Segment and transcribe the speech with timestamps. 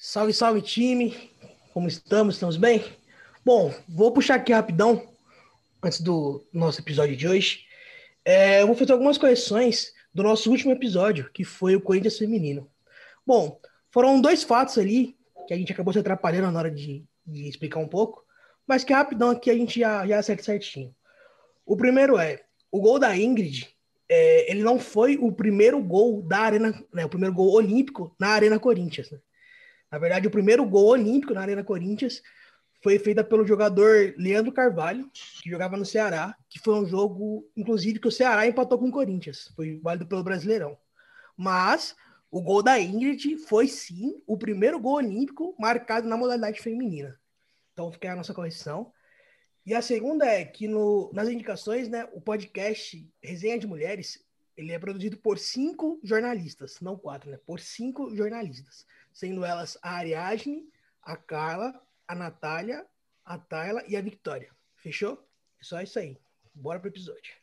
[0.00, 1.12] Salve, salve time!
[1.74, 2.36] Como estamos?
[2.36, 2.84] Estamos bem?
[3.44, 5.08] Bom, vou puxar aqui rapidão,
[5.82, 7.64] antes do nosso episódio de hoje.
[8.24, 12.70] É, eu vou fazer algumas correções do nosso último episódio, que foi o Corinthians Feminino.
[13.26, 15.16] Bom, foram dois fatos ali
[15.48, 18.24] que a gente acabou se atrapalhando na hora de, de explicar um pouco,
[18.68, 20.94] mas que rapidão aqui a gente já, já acerta certinho.
[21.66, 23.68] O primeiro é, o gol da Ingrid,
[24.08, 28.28] é, ele não foi o primeiro gol da Arena, né, o primeiro gol olímpico na
[28.28, 29.10] Arena Corinthians.
[29.10, 29.18] Né?
[29.90, 32.22] Na verdade, o primeiro gol olímpico na Arena Corinthians
[32.82, 37.98] foi feita pelo jogador Leandro Carvalho, que jogava no Ceará, que foi um jogo, inclusive,
[37.98, 40.78] que o Ceará empatou com o Corinthians, foi válido pelo Brasileirão.
[41.36, 41.96] Mas
[42.30, 47.18] o gol da Ingrid foi sim o primeiro gol olímpico marcado na modalidade feminina.
[47.72, 48.92] Então fica a nossa correção.
[49.64, 54.24] E a segunda é que no, nas indicações, né, o podcast Resenha de Mulheres,
[54.56, 57.38] ele é produzido por cinco jornalistas, não quatro, né?
[57.46, 60.68] Por cinco jornalistas, sendo elas a Ariadne,
[61.02, 62.86] a Carla, a Natália,
[63.24, 64.50] a Tayla e a Victoria.
[64.76, 65.22] Fechou?
[65.60, 66.16] É só isso aí.
[66.54, 67.34] Bora pro episódio.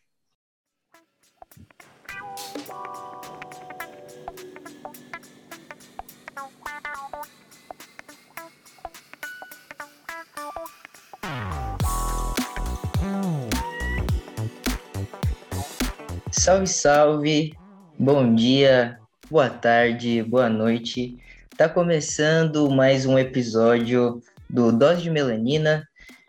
[16.31, 17.57] Salve, salve!
[17.97, 21.17] Bom dia, boa tarde, boa noite.
[21.57, 25.87] Tá começando mais um episódio do Dose de Melanina.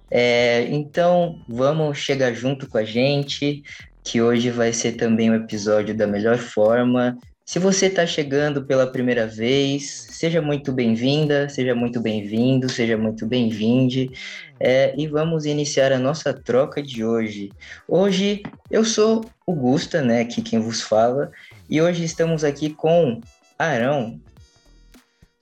[0.08, 3.64] É, então, vamos chegar junto com a gente,
[4.04, 7.18] que hoje vai ser também um episódio da melhor forma.
[7.44, 13.26] Se você está chegando pela primeira vez, seja muito bem-vinda, seja muito bem-vindo, seja muito
[13.26, 14.12] bem-vinde.
[14.60, 17.50] É, e vamos iniciar a nossa troca de hoje.
[17.88, 21.32] Hoje eu sou o Gusta, né, aqui quem vos fala,
[21.68, 23.20] e hoje estamos aqui com
[23.58, 24.20] Arão.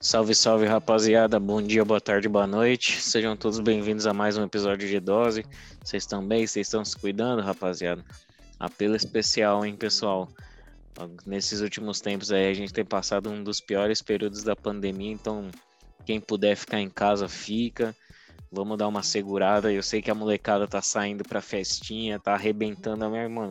[0.05, 3.01] Salve, salve rapaziada, bom dia, boa tarde, boa noite.
[3.01, 5.43] Sejam todos bem-vindos a mais um episódio de Dose.
[5.83, 6.45] Vocês estão bem?
[6.45, 8.05] Vocês estão se cuidando, rapaziada?
[8.59, 10.29] Apelo especial, hein, pessoal?
[11.25, 15.49] Nesses últimos tempos aí a gente tem passado um dos piores períodos da pandemia, então
[16.05, 17.95] quem puder ficar em casa, fica.
[18.51, 19.73] Vamos dar uma segurada.
[19.73, 23.49] Eu sei que a molecada tá saindo pra festinha, tá arrebentando a minha irmã.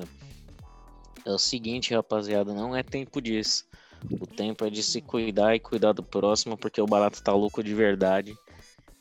[1.27, 3.65] É o seguinte, rapaziada, não é tempo disso.
[4.11, 7.63] O tempo é de se cuidar e cuidar do próximo, porque o barato tá louco
[7.63, 8.35] de verdade.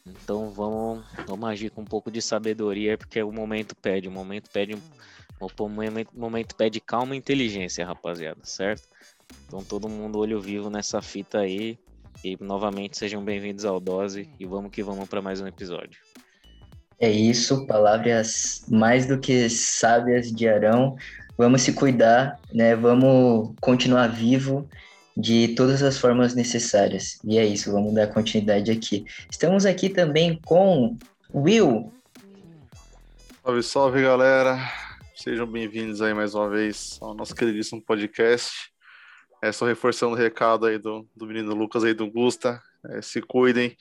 [0.06, 4.08] Então vamos, vamos agir com um pouco de sabedoria, porque o momento pede.
[4.08, 8.88] O momento pede, o momento, o momento pede calma e inteligência, rapaziada, certo?
[9.48, 11.78] Então todo mundo olho vivo nessa fita aí.
[12.24, 16.00] E novamente sejam bem-vindos ao Dose e vamos que vamos para mais um episódio.
[17.00, 20.96] É isso, palavras mais do que sábias de Arão.
[21.38, 22.76] Vamos se cuidar, né?
[22.76, 24.70] Vamos continuar vivo
[25.16, 27.20] de todas as formas necessárias.
[27.24, 29.06] E é isso, vamos dar continuidade aqui.
[29.30, 30.98] Estamos aqui também com
[31.34, 31.92] Will.
[33.44, 34.58] Salve, salve, galera.
[35.16, 38.72] Sejam bem-vindos aí mais uma vez ao nosso queridíssimo podcast.
[39.42, 42.62] É só reforçando o recado aí do, do menino Lucas aí do Gusta.
[42.90, 43.76] É, se cuidem.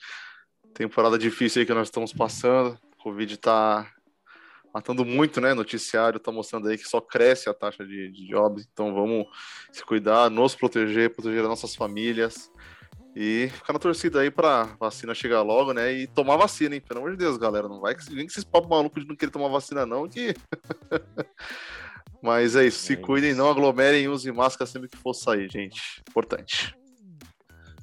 [0.73, 2.77] Temporada difícil aí que nós estamos passando.
[3.01, 3.89] Covid tá
[4.73, 5.53] matando muito, né?
[5.53, 9.27] Noticiário tá mostrando aí que só cresce a taxa de, de óbitos, então vamos
[9.71, 12.51] se cuidar, nos proteger, proteger as nossas famílias
[13.15, 15.93] e ficar na torcida aí pra vacina chegar logo, né?
[15.93, 16.81] E tomar vacina, hein?
[16.81, 17.67] Pelo amor de Deus, galera.
[17.67, 20.33] Não vai que vem que esses papos malucos de não querer tomar vacina, não, que.
[22.21, 23.39] Mas é isso, se é cuidem, isso.
[23.39, 26.01] não aglomerem, usem máscara sempre que for sair, gente.
[26.09, 26.75] Importante.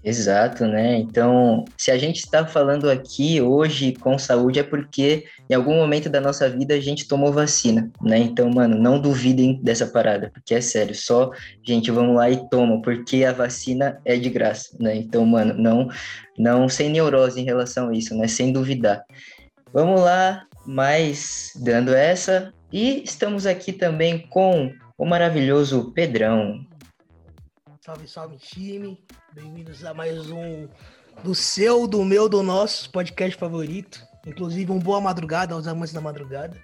[0.02, 0.96] Exato, né?
[0.96, 6.08] Então, se a gente está falando aqui hoje com saúde é porque em algum momento
[6.08, 8.16] da nossa vida a gente tomou vacina, né?
[8.18, 11.30] Então, mano, não duvidem dessa parada, porque é sério, só,
[11.62, 14.96] gente, vamos lá e toma, porque a vacina é de graça, né?
[14.96, 15.88] Então, mano, não,
[16.38, 18.26] não sem neurose em relação a isso, né?
[18.26, 19.04] Sem duvidar.
[19.70, 26.64] Vamos lá, mais dando essa, e estamos aqui também com o maravilhoso Pedrão.
[27.90, 29.04] Salve, salve, time.
[29.32, 30.68] Bem-vindos a mais um
[31.24, 34.06] do seu, do meu, do nosso podcast favorito.
[34.24, 36.56] Inclusive, um boa madrugada aos amantes da madrugada.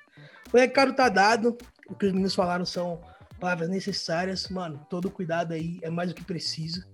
[0.53, 1.59] O recado tá dado.
[1.89, 3.01] O que os meninos falaram são
[3.41, 4.49] palavras necessárias.
[4.49, 6.87] Mano, todo cuidado aí é mais do que precisa.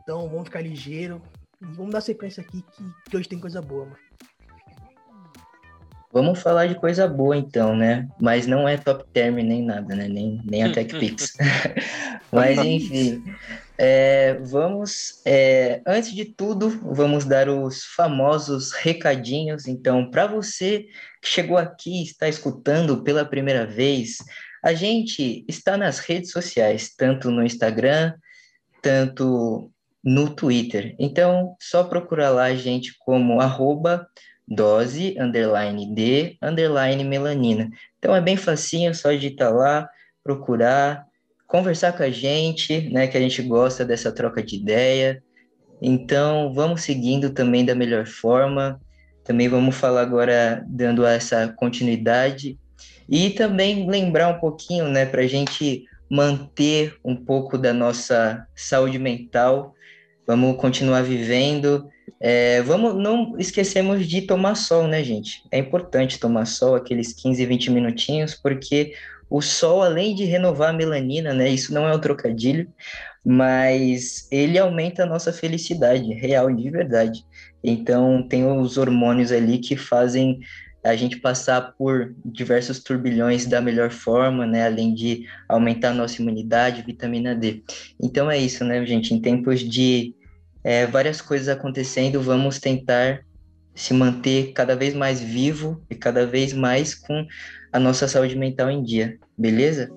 [0.00, 1.20] Então, vamos ficar ligeiro.
[1.60, 4.07] E vamos dar sequência aqui que, que hoje tem coisa boa, mano.
[6.12, 8.08] Vamos falar de coisa boa então, né?
[8.20, 10.08] Mas não é top term nem nada, né?
[10.08, 11.34] Nem, nem a TechPix.
[12.32, 13.22] Mas enfim,
[13.76, 19.68] é, vamos, é, antes de tudo, vamos dar os famosos recadinhos.
[19.68, 20.86] Então, para você
[21.22, 24.16] que chegou aqui e está escutando pela primeira vez,
[24.64, 28.14] a gente está nas redes sociais, tanto no Instagram,
[28.82, 29.70] tanto
[30.02, 30.96] no Twitter.
[30.98, 34.08] Então, só procurar lá a gente como arroba
[34.48, 37.68] dose, underline D, underline melanina.
[37.98, 39.88] Então é bem facinho, só digitar lá,
[40.24, 41.04] procurar,
[41.46, 45.22] conversar com a gente, né, que a gente gosta dessa troca de ideia.
[45.80, 48.80] Então, vamos seguindo também da melhor forma.
[49.24, 52.58] Também vamos falar agora dando essa continuidade
[53.08, 58.98] e também lembrar um pouquinho, né, para a gente manter um pouco da nossa saúde
[58.98, 59.74] mental.
[60.26, 61.88] Vamos continuar vivendo.
[62.20, 65.42] É, vamos, não esquecemos de tomar sol, né, gente?
[65.50, 68.92] É importante tomar sol, aqueles 15, 20 minutinhos, porque
[69.30, 71.48] o sol, além de renovar a melanina, né?
[71.48, 72.68] Isso não é um trocadilho,
[73.24, 77.24] mas ele aumenta a nossa felicidade, real, de verdade.
[77.62, 80.40] Então, tem os hormônios ali que fazem
[80.82, 84.66] a gente passar por diversos turbilhões da melhor forma, né?
[84.66, 87.62] Além de aumentar a nossa imunidade, vitamina D.
[88.00, 89.12] Então é isso, né, gente?
[89.12, 90.14] Em tempos de
[90.68, 93.24] é, várias coisas acontecendo, vamos tentar
[93.74, 97.26] se manter cada vez mais vivo e cada vez mais com
[97.72, 99.90] a nossa saúde mental em dia, beleza?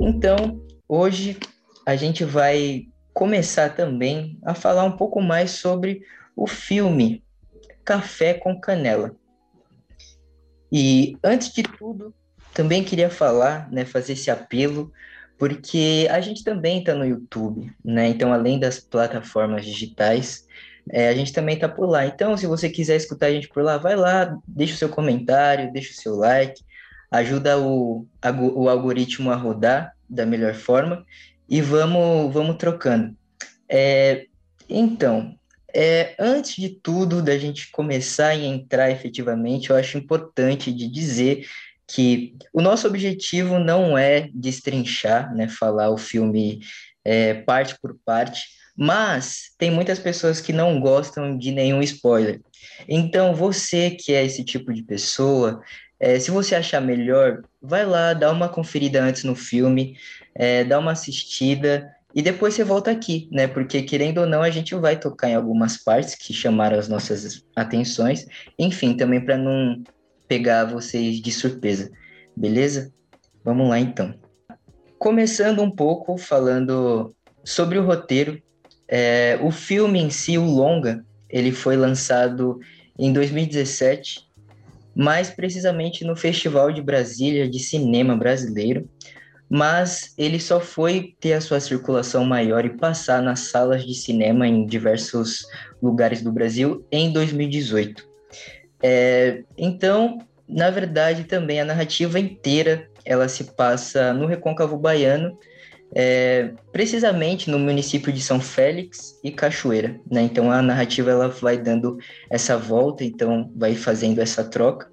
[0.00, 1.38] Então, hoje
[1.86, 2.88] a gente vai
[3.18, 6.02] começar também a falar um pouco mais sobre
[6.36, 7.20] o filme
[7.84, 9.10] Café com Canela.
[10.70, 12.14] E antes de tudo,
[12.54, 14.92] também queria falar, né, fazer esse apelo,
[15.36, 18.06] porque a gente também está no YouTube, né?
[18.06, 20.46] Então, além das plataformas digitais,
[20.88, 22.06] é, a gente também está por lá.
[22.06, 25.72] Então, se você quiser escutar a gente por lá, vai lá, deixa o seu comentário,
[25.72, 26.62] deixa o seu like,
[27.10, 28.06] ajuda o,
[28.54, 31.04] o algoritmo a rodar da melhor forma
[31.48, 33.16] e vamos, vamos trocando.
[33.68, 34.26] É,
[34.68, 35.34] então,
[35.74, 41.46] é, antes de tudo, da gente começar e entrar efetivamente, eu acho importante de dizer
[41.86, 46.60] que o nosso objetivo não é destrinchar, né, falar o filme
[47.04, 48.42] é, parte por parte,
[48.76, 52.40] mas tem muitas pessoas que não gostam de nenhum spoiler.
[52.86, 55.62] Então, você que é esse tipo de pessoa,
[56.00, 59.96] é, se você achar melhor, vai lá, dá uma conferida antes no filme,
[60.34, 63.46] é, dá uma assistida e depois você volta aqui, né?
[63.46, 67.44] Porque querendo ou não, a gente vai tocar em algumas partes que chamaram as nossas
[67.54, 68.26] atenções.
[68.58, 69.82] Enfim, também para não
[70.26, 71.90] pegar vocês de surpresa,
[72.36, 72.92] beleza?
[73.44, 74.14] Vamos lá então.
[74.98, 77.14] Começando um pouco falando
[77.44, 78.42] sobre o roteiro,
[78.86, 82.58] é, o filme em si, o longa, ele foi lançado
[82.98, 84.27] em 2017,
[84.98, 88.90] mais precisamente no Festival de Brasília de Cinema Brasileiro,
[89.48, 94.48] mas ele só foi ter a sua circulação maior e passar nas salas de cinema
[94.48, 95.46] em diversos
[95.80, 98.08] lugares do Brasil em 2018.
[98.82, 100.18] É, então,
[100.48, 105.38] na verdade, também a narrativa inteira ela se passa no Recôncavo Baiano,
[105.94, 109.98] é, precisamente no município de São Félix e Cachoeira.
[110.10, 110.22] Né?
[110.22, 111.98] Então a narrativa ela vai dando
[112.30, 114.90] essa volta, então vai fazendo essa troca.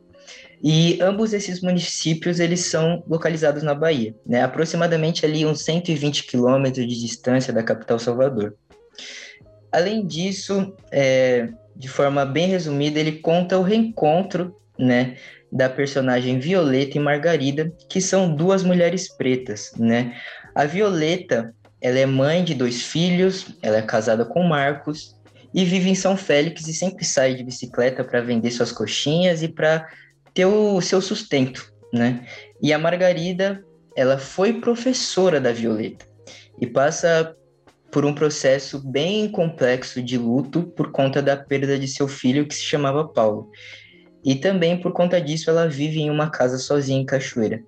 [0.63, 4.41] E ambos esses municípios eles são localizados na Bahia, né?
[4.41, 8.55] aproximadamente ali uns 120 quilômetros de distância da capital Salvador.
[9.71, 15.17] Além disso, é, de forma bem resumida, ele conta o reencontro né,
[15.51, 19.73] da personagem Violeta e Margarida, que são duas mulheres pretas.
[19.77, 20.15] Né?
[20.55, 25.15] A Violeta ela é mãe de dois filhos, ela é casada com Marcos
[25.53, 29.49] e vive em São Félix e sempre sai de bicicleta para vender suas coxinhas e
[29.49, 29.87] para
[30.33, 32.25] ter o seu sustento, né?
[32.61, 33.63] E a Margarida,
[33.95, 36.07] ela foi professora da Violeta
[36.59, 37.35] e passa
[37.91, 42.55] por um processo bem complexo de luto por conta da perda de seu filho que
[42.55, 43.51] se chamava Paulo.
[44.23, 47.61] E também por conta disso ela vive em uma casa sozinha em Cachoeira.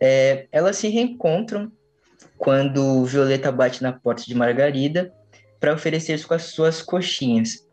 [0.00, 1.72] É, elas se reencontram
[2.42, 5.14] quando Violeta bate na porta de Margarida
[5.60, 7.64] para oferecer suas, suas coxinhas.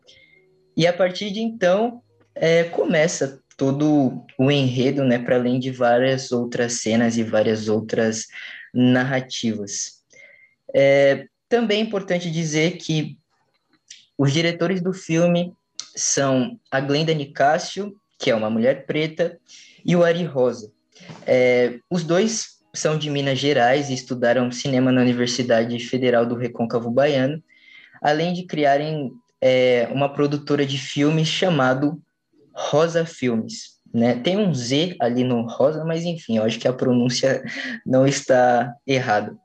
[0.76, 2.00] E a partir de então
[2.36, 8.28] é, começa todo o enredo, né, para além de várias outras cenas e várias outras
[8.72, 10.04] narrativas.
[10.72, 13.18] É, também é importante dizer que
[14.16, 15.52] os diretores do filme
[15.96, 19.36] são a Glenda Nicásio, que é uma mulher preta,
[19.84, 20.70] e o Ari Rosa.
[21.26, 26.90] É, os dois são de Minas Gerais e estudaram cinema na Universidade Federal do Recôncavo
[26.90, 27.42] Baiano,
[28.00, 32.00] além de criarem é, uma produtora de filmes chamado
[32.52, 33.80] Rosa Filmes.
[33.92, 34.14] Né?
[34.14, 37.42] Tem um Z ali no Rosa, mas enfim, eu acho que a pronúncia
[37.84, 39.36] não está errada.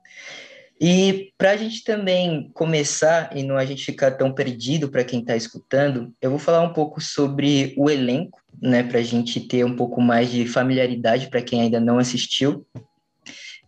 [0.80, 5.20] E para a gente também começar e não a gente ficar tão perdido para quem
[5.20, 9.64] está escutando, eu vou falar um pouco sobre o elenco, né, para a gente ter
[9.64, 12.66] um pouco mais de familiaridade para quem ainda não assistiu.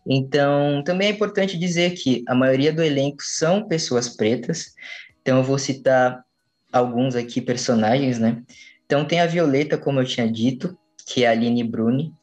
[0.06, 4.74] Então, também é importante dizer que a maioria do elenco são pessoas pretas,
[5.20, 6.24] então eu vou citar
[6.72, 8.42] alguns aqui personagens, né?
[8.86, 10.76] Então tem a Violeta, como eu tinha dito,
[11.06, 12.14] que é a Aline Bruni,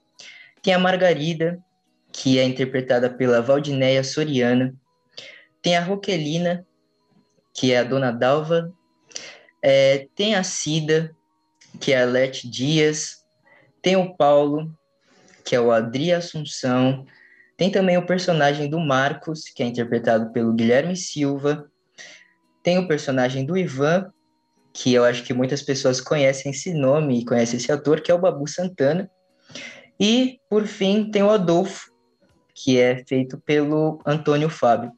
[0.65, 1.63] tem a Margarida,
[2.11, 4.73] que é interpretada pela Valdinéia Soriana.
[5.61, 6.65] Tem a Roquelina,
[7.53, 8.73] que é a Dona Dalva.
[9.61, 11.15] É, tem a Cida,
[11.79, 13.23] que é a Lete Dias.
[13.79, 14.75] Tem o Paulo,
[15.43, 17.05] que é o Adri Assunção.
[17.57, 21.69] Tem também o personagem do Marcos, que é interpretado pelo Guilherme Silva.
[22.61, 24.11] Tem o personagem do Ivan,
[24.73, 28.13] que eu acho que muitas pessoas conhecem esse nome e conhecem esse ator, que é
[28.13, 29.09] o Babu Santana.
[29.97, 31.89] E, por fim, tem o Adolfo,
[32.53, 34.91] que é feito pelo Antônio Fábio.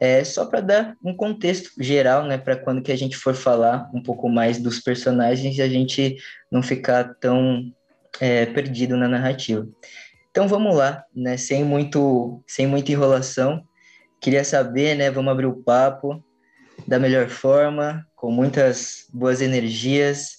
[0.00, 3.90] É, só para dar um contexto geral, né, para quando que a gente for falar
[3.92, 6.16] um pouco mais dos personagens a gente
[6.50, 7.72] não ficar tão
[8.20, 9.66] é, perdido na narrativa.
[10.30, 13.64] Então vamos lá, né, sem muito, sem muita enrolação.
[14.20, 16.22] Queria saber, né, vamos abrir o papo
[16.86, 20.38] da melhor forma, com muitas boas energias.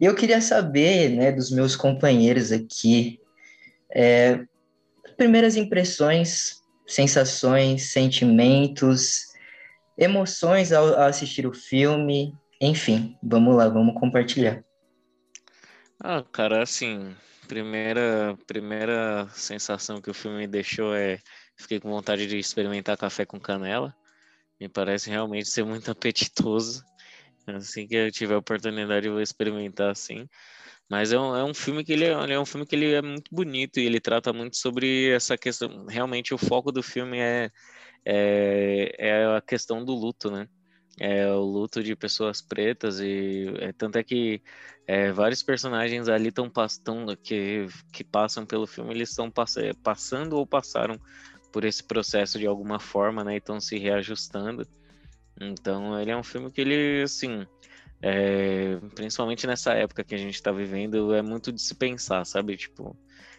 [0.00, 3.20] E eu queria saber, né, dos meus companheiros aqui,
[3.90, 4.40] é,
[5.16, 9.26] primeiras impressões, sensações, sentimentos,
[9.98, 14.62] emoções ao, ao assistir o filme, enfim, vamos lá, vamos compartilhar.
[15.98, 17.14] Ah, cara, assim,
[17.46, 21.20] primeira primeira sensação que o filme me deixou é
[21.56, 23.94] fiquei com vontade de experimentar café com canela.
[24.60, 26.84] Me parece realmente ser muito apetitoso.
[27.46, 30.28] Assim que eu tiver a oportunidade, eu vou experimentar assim.
[30.88, 32.92] Mas é um, é um filme que ele é, ele é, um filme que ele
[32.92, 35.86] é muito bonito e ele trata muito sobre essa questão.
[35.86, 37.50] Realmente o foco do filme é,
[38.04, 40.48] é, é a questão do luto, né?
[40.98, 44.40] É o luto de pessoas pretas e é, tanto é que
[44.86, 50.38] é, vários personagens ali estão passando que, que passam pelo filme eles estão pass passando
[50.38, 50.98] ou passaram
[51.52, 53.36] por esse processo de alguma forma, né?
[53.36, 54.66] Estão se reajustando.
[55.38, 57.46] Então ele é um filme que ele assim
[58.00, 62.56] é, principalmente nessa época que a gente está vivendo, é muito de se pensar, sabe?
[62.56, 62.96] Tipo,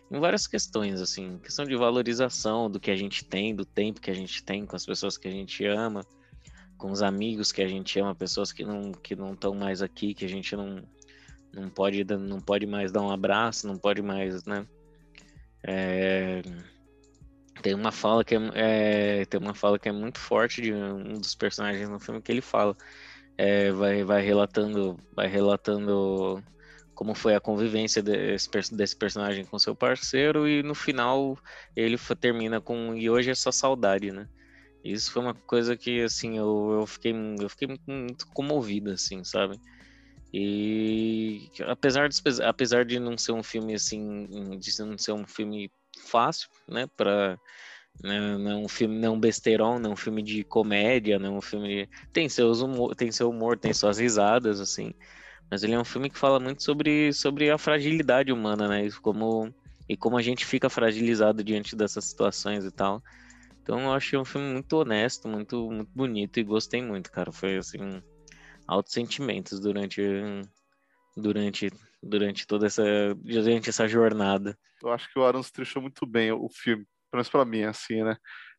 [0.09, 4.09] em várias questões, assim, questão de valorização do que a gente tem, do tempo que
[4.09, 6.05] a gente tem com as pessoas que a gente ama,
[6.77, 10.13] com os amigos que a gente ama, pessoas que não que não estão mais aqui,
[10.13, 10.83] que a gente não
[11.53, 14.65] não pode não pode mais dar um abraço, não pode mais, né?
[15.63, 16.41] É,
[17.61, 21.19] tem uma fala que é, é, tem uma fala que é muito forte de um
[21.19, 22.75] dos personagens no filme que ele fala
[23.37, 26.43] é, vai, vai relatando, vai relatando
[26.95, 31.37] como foi a convivência desse, desse, personagem com seu parceiro e no final
[31.75, 34.27] ele termina com e hoje é só saudade, né?
[34.83, 39.23] Isso foi uma coisa que assim eu, eu fiquei eu fiquei muito, muito comovido assim,
[39.23, 39.59] sabe?
[40.33, 44.25] E apesar de, apesar de não ser um filme assim,
[44.59, 45.71] de não ser um filme
[46.05, 47.39] fácil, né, para
[48.03, 51.37] não, não é um filme, não é besteirão, não é um filme de comédia, não
[51.37, 51.89] um filme.
[52.13, 54.93] Tem, seus humor, tem seu humor, tem suas risadas, assim.
[55.49, 58.85] Mas ele é um filme que fala muito sobre, sobre a fragilidade humana, né?
[58.85, 59.53] E como,
[59.89, 63.01] e como a gente fica fragilizado diante dessas situações e tal.
[63.67, 67.33] Então eu achei um filme muito honesto, muito, muito bonito e gostei muito, cara.
[67.33, 68.01] Foi assim,
[68.65, 70.01] altos sentimentos durante,
[71.17, 71.69] durante,
[72.01, 72.81] durante toda essa,
[73.15, 74.57] durante essa jornada.
[74.81, 78.03] Eu acho que o Aaron trichou muito bem o filme pelo menos para mim, assim,
[78.03, 78.15] né?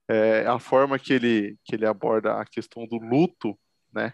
[0.07, 3.59] É, a forma que ele, que ele aborda a questão do luto,
[3.91, 4.13] né?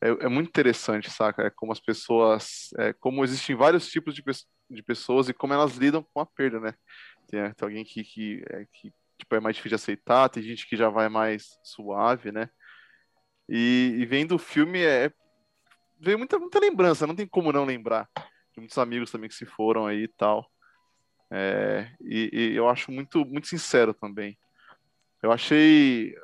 [0.00, 1.42] É, é muito interessante, saca?
[1.42, 4.22] É como as pessoas, é, como existem vários tipos de,
[4.70, 6.72] de pessoas e como elas lidam com a perda, né?
[7.26, 8.92] Tem, tem alguém que, que, é, que
[9.24, 12.48] tipo, é mais difícil de aceitar, tem gente que já vai mais suave, né?
[13.48, 15.10] E, e vendo o filme, é,
[15.98, 18.08] veio muita, muita lembrança, não tem como não lembrar.
[18.52, 20.48] De muitos amigos também que se foram aí e tal.
[21.30, 24.38] É, e, e, eu acho muito, muito sincero também.
[25.22, 26.14] Eu achei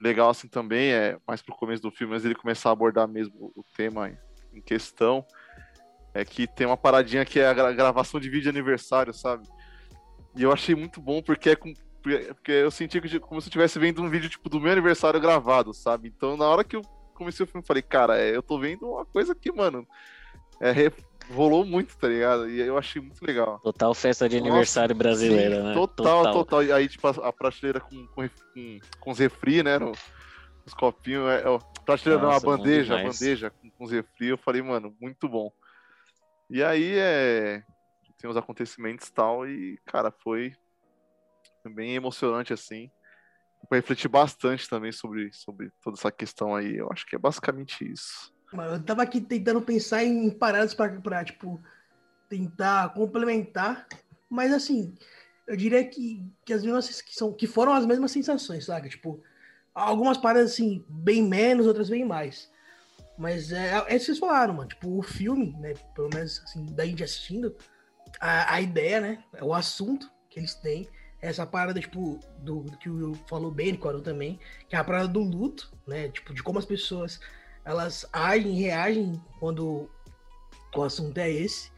[0.00, 3.52] legal assim também, é mais pro começo do filme, mas ele começar a abordar mesmo
[3.56, 4.10] o tema
[4.52, 5.24] em questão.
[6.12, 9.46] É que tem uma paradinha que é a gravação de vídeo de aniversário, sabe?
[10.34, 11.72] E eu achei muito bom porque é com,
[12.34, 15.20] porque eu senti que como se eu estivesse vendo um vídeo tipo do meu aniversário
[15.20, 16.08] gravado, sabe?
[16.08, 16.82] Então na hora que eu
[17.16, 19.86] comecei o filme, eu falei, cara, é, eu tô vendo uma coisa que, mano,
[20.60, 20.92] é,
[21.32, 22.48] rolou muito, tá ligado?
[22.48, 23.58] E eu achei muito legal.
[23.60, 25.74] Total festa de aniversário Nossa, brasileira, sim, né?
[25.74, 26.62] Total, total, total.
[26.62, 29.78] E aí, tipo, a, prateleira com, com, com, com os refri, né?
[29.78, 29.92] No,
[30.64, 34.28] os copinhos, é, ó, prateleira Nossa, não, a bandeja, a bandeja com, com os refri.
[34.28, 35.50] Eu falei, mano, muito bom.
[36.48, 37.62] E aí, é.
[38.18, 40.54] Tem os acontecimentos e tal, e, cara, foi
[41.70, 42.90] bem emocionante, assim.
[43.68, 46.76] para refletir bastante também sobre, sobre toda essa questão aí.
[46.76, 48.34] Eu acho que é basicamente isso.
[48.52, 51.60] Eu tava aqui tentando pensar em paradas para, tipo,
[52.28, 53.86] tentar complementar,
[54.28, 54.94] mas assim,
[55.46, 58.88] eu diria que, que as mesmas que são que foram as mesmas sensações, sabe?
[58.88, 59.22] Tipo,
[59.74, 62.50] algumas paradas assim, bem menos, outras bem mais.
[63.18, 64.68] Mas é, é isso que vocês falaram, mano.
[64.68, 65.74] Tipo, o filme, né?
[65.94, 67.56] Pelo menos assim, da gente assistindo,
[68.20, 69.24] a, a ideia, né?
[69.34, 70.88] É o assunto que eles têm
[71.28, 75.08] essa parada, tipo, do, do que o falou bem, Coral também, que é a parada
[75.08, 76.08] do luto, né?
[76.08, 77.20] Tipo, de como as pessoas
[77.64, 79.90] elas agem, reagem quando
[80.74, 81.70] o assunto é esse.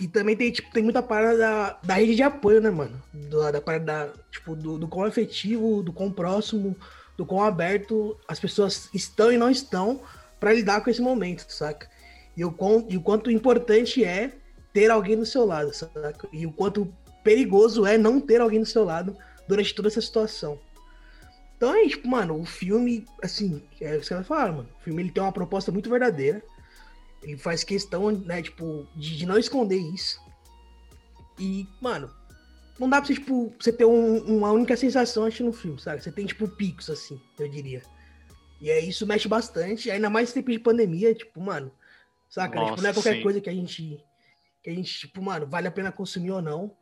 [0.00, 3.02] E também tem, tipo, tem muita parada da, da rede de apoio, né, mano?
[3.12, 6.76] Da, da parada, da, tipo, do, do quão efetivo, do quão próximo,
[7.16, 10.00] do quão aberto as pessoas estão e não estão
[10.38, 11.90] para lidar com esse momento, saca?
[12.36, 14.32] E o, quão, e o quanto importante é
[14.72, 16.28] ter alguém do seu lado, saca?
[16.32, 16.86] E o quanto
[17.22, 20.58] perigoso é não ter alguém do seu lado durante toda essa situação.
[21.56, 24.68] Então é tipo, mano, o filme, assim, é o que você vai falar, mano.
[24.78, 26.42] O filme ele tem uma proposta muito verdadeira.
[27.20, 30.20] Ele faz questão, né, tipo, de, de não esconder isso.
[31.36, 32.08] E, mano,
[32.78, 36.00] não dá pra você, tipo, você ter um, uma única sensação assistindo no filme, sabe?
[36.00, 37.82] Você tem, tipo, picos, assim, eu diria.
[38.60, 41.72] E aí isso mexe bastante, ainda mais em tempo de pandemia, tipo, mano,
[42.28, 42.54] saca?
[42.54, 43.22] Nossa, tipo, não é qualquer sim.
[43.22, 44.04] coisa que a gente,
[44.62, 46.76] que a gente, tipo, mano, vale a pena consumir ou não.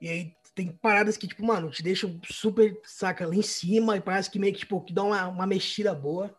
[0.00, 4.00] E aí tem paradas que, tipo, mano, te deixam super, saca, lá em cima, e
[4.00, 6.34] parece que meio que, tipo, que dá uma, uma mexida boa.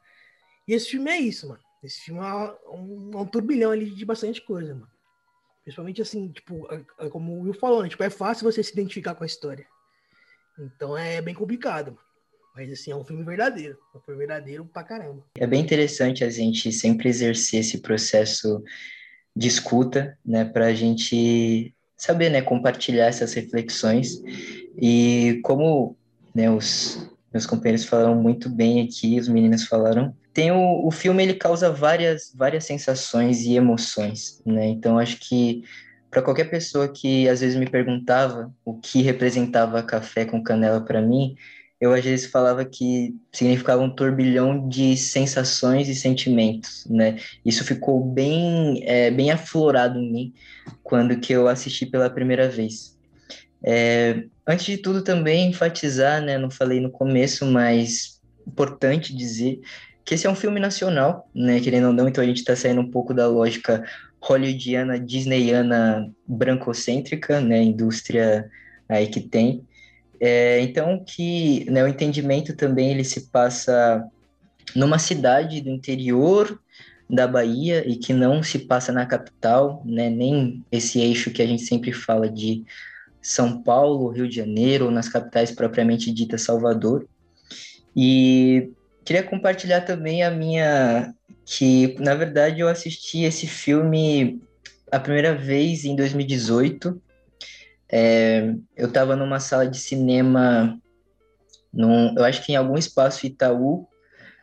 [0.68, 1.62] E esse filme é isso, mano.
[1.84, 4.90] Esse filme é um, um turbilhão ali de bastante coisa, mano.
[5.64, 7.90] Principalmente assim, tipo, é, é como o Will falou, né?
[7.90, 9.68] Tipo, é fácil você se identificar com a história.
[10.58, 12.06] Então é bem complicado, mano.
[12.56, 13.78] Mas assim, é um filme verdadeiro.
[13.94, 15.26] É um filme verdadeiro pra caramba.
[15.36, 18.64] É bem interessante a gente sempre exercer esse processo
[19.36, 20.46] de escuta, né?
[20.46, 24.22] Pra gente saber, né, compartilhar essas reflexões.
[24.78, 25.96] E como
[26.34, 31.24] né, os meus companheiros falaram muito bem aqui, os meninos falaram, tem o, o filme
[31.24, 34.68] ele causa várias várias sensações e emoções, né?
[34.68, 35.64] Então acho que
[36.12, 41.02] para qualquer pessoa que às vezes me perguntava o que representava café com canela para
[41.02, 41.36] mim,
[41.80, 47.18] eu às vezes falava que significava um turbilhão de sensações e sentimentos, né?
[47.44, 50.34] Isso ficou bem, é, bem aflorado em mim
[50.84, 52.98] quando que eu assisti pela primeira vez.
[53.64, 56.38] É, antes de tudo também enfatizar, né?
[56.38, 59.60] Não falei no começo, mas importante dizer
[60.06, 61.60] que esse é um filme nacional, né?
[61.60, 63.84] Querendo ou não, então a gente está saindo um pouco da lógica
[64.22, 67.62] hollywoodiana, disneyana, brancocêntrica, né?
[67.62, 68.50] Indústria
[68.88, 69.66] aí que tem.
[70.20, 74.04] É, então, que né, o entendimento também ele se passa
[74.76, 76.60] numa cidade do interior
[77.10, 81.46] da Bahia e que não se passa na capital, né, nem esse eixo que a
[81.46, 82.64] gente sempre fala de
[83.22, 87.08] São Paulo, Rio de Janeiro, ou nas capitais propriamente dita Salvador.
[87.96, 88.72] E
[89.04, 91.14] queria compartilhar também a minha
[91.46, 94.42] que na verdade eu assisti esse filme
[94.92, 97.00] a primeira vez em 2018
[97.90, 100.80] é, eu estava numa sala de cinema,
[101.74, 103.88] num, eu acho que em algum espaço Itaú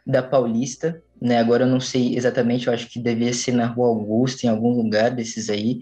[0.07, 1.39] da Paulista, né?
[1.39, 4.73] Agora eu não sei exatamente, eu acho que devia ser na Rua Augusta, em algum
[4.73, 5.81] lugar desses aí,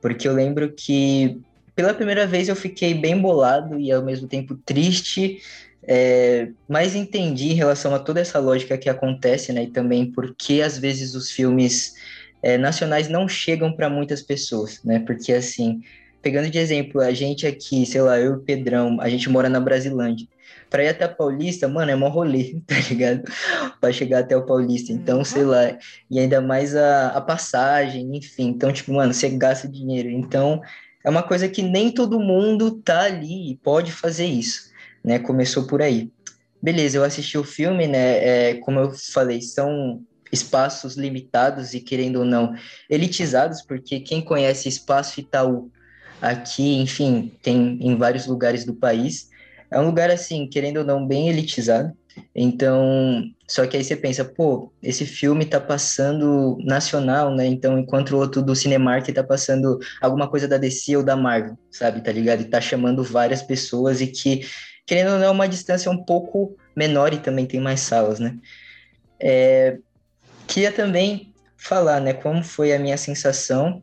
[0.00, 1.40] porque eu lembro que
[1.74, 5.38] pela primeira vez eu fiquei bem bolado e ao mesmo tempo triste,
[5.82, 9.64] é, mas entendi em relação a toda essa lógica que acontece, né?
[9.64, 11.94] E também porque às vezes os filmes
[12.42, 15.00] é, nacionais não chegam para muitas pessoas, né?
[15.00, 15.80] Porque assim
[16.22, 19.48] pegando de exemplo, a gente aqui, sei lá, eu e o Pedrão, a gente mora
[19.48, 20.26] na Brasilândia.
[20.68, 23.22] Pra ir até a Paulista, mano, é mó rolê, tá ligado?
[23.80, 24.92] pra chegar até o Paulista.
[24.92, 25.24] Então, uhum.
[25.24, 25.76] sei lá,
[26.10, 28.48] e ainda mais a, a passagem, enfim.
[28.48, 30.10] Então, tipo, mano, você gasta dinheiro.
[30.10, 30.60] Então,
[31.04, 34.70] é uma coisa que nem todo mundo tá ali e pode fazer isso,
[35.02, 35.18] né?
[35.18, 36.10] Começou por aí.
[36.62, 38.50] Beleza, eu assisti o filme, né?
[38.50, 42.54] É, como eu falei, são espaços limitados e, querendo ou não,
[42.88, 45.70] elitizados, porque quem conhece Espaço Itaú
[46.20, 49.28] aqui, enfim, tem em vários lugares do país.
[49.70, 51.92] É um lugar, assim, querendo ou não, bem elitizado.
[52.34, 57.46] Então, só que aí você pensa, pô, esse filme tá passando nacional, né?
[57.46, 61.56] Então, enquanto o outro do Cinemark tá passando alguma coisa da DC ou da Marvel,
[61.70, 62.00] sabe?
[62.00, 62.42] Tá ligado?
[62.42, 64.46] E tá chamando várias pessoas e que,
[64.86, 68.36] querendo ou não, é uma distância um pouco menor e também tem mais salas, né?
[69.18, 69.78] É,
[70.46, 73.82] queria também falar, né, como foi a minha sensação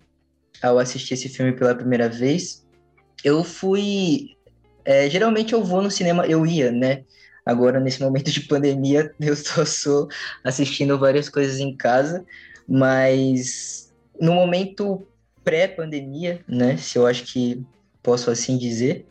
[0.62, 2.66] ao assistir esse filme pela primeira vez,
[3.24, 4.36] eu fui.
[4.86, 7.04] É, geralmente eu vou no cinema, eu ia, né?
[7.46, 10.08] Agora, nesse momento de pandemia, eu só sou
[10.44, 12.26] assistindo várias coisas em casa,
[12.68, 15.08] mas no momento
[15.44, 16.78] pré-pandemia, né?
[16.78, 17.66] Se eu acho que
[18.04, 19.06] posso assim dizer,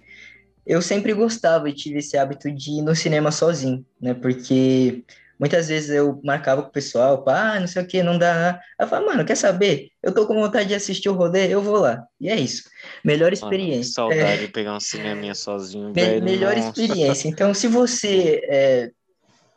[0.66, 4.12] eu sempre gostava e tive esse hábito de ir no cinema sozinho, né?
[4.12, 5.04] Porque
[5.38, 8.60] muitas vezes eu marcava com o pessoal, ah, não sei o que, não dá.
[8.80, 9.90] Eu falava, mano, quer saber?
[10.02, 12.04] Eu tô com vontade de assistir o rolê, eu vou lá.
[12.20, 12.64] E é isso.
[13.04, 14.02] Melhor experiência.
[14.02, 14.46] Mano, saudade é...
[14.46, 16.24] de pegar um cineminha sozinho, Me velho.
[16.24, 16.68] Melhor Nossa.
[16.68, 17.28] experiência.
[17.28, 18.90] Então, se você é,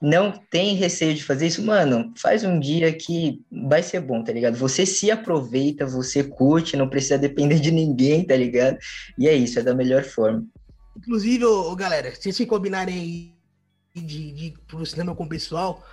[0.02, 4.32] não tem receio de fazer isso, mano, faz um dia que vai ser bom, tá
[4.32, 4.58] ligado?
[4.58, 8.78] Você se aproveita, você curte, não precisa depender de ninguém, tá ligado?
[9.18, 10.46] E é isso, é da melhor forma.
[10.98, 13.39] Inclusive, ô, galera, se vocês combinarem
[14.00, 15.86] de, de pro cinema com o pessoal,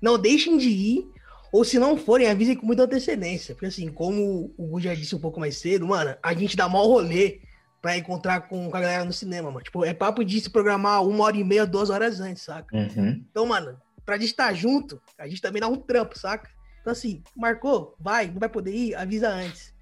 [0.00, 1.08] não deixem de ir,
[1.52, 3.54] ou se não forem, avisem com muita antecedência.
[3.54, 6.68] Porque assim, como o Gu já disse um pouco mais cedo, mano, a gente dá
[6.68, 7.40] maior rolê
[7.80, 9.62] pra encontrar com, com a galera no cinema, mano.
[9.62, 12.74] Tipo, é papo de se programar uma hora e meia, duas horas antes, saca?
[12.74, 13.24] Uhum.
[13.30, 16.50] Então, mano, pra gente estar junto, a gente também dá um trampo, saca?
[16.80, 19.72] Então, assim, marcou, vai, não vai poder ir, avisa antes.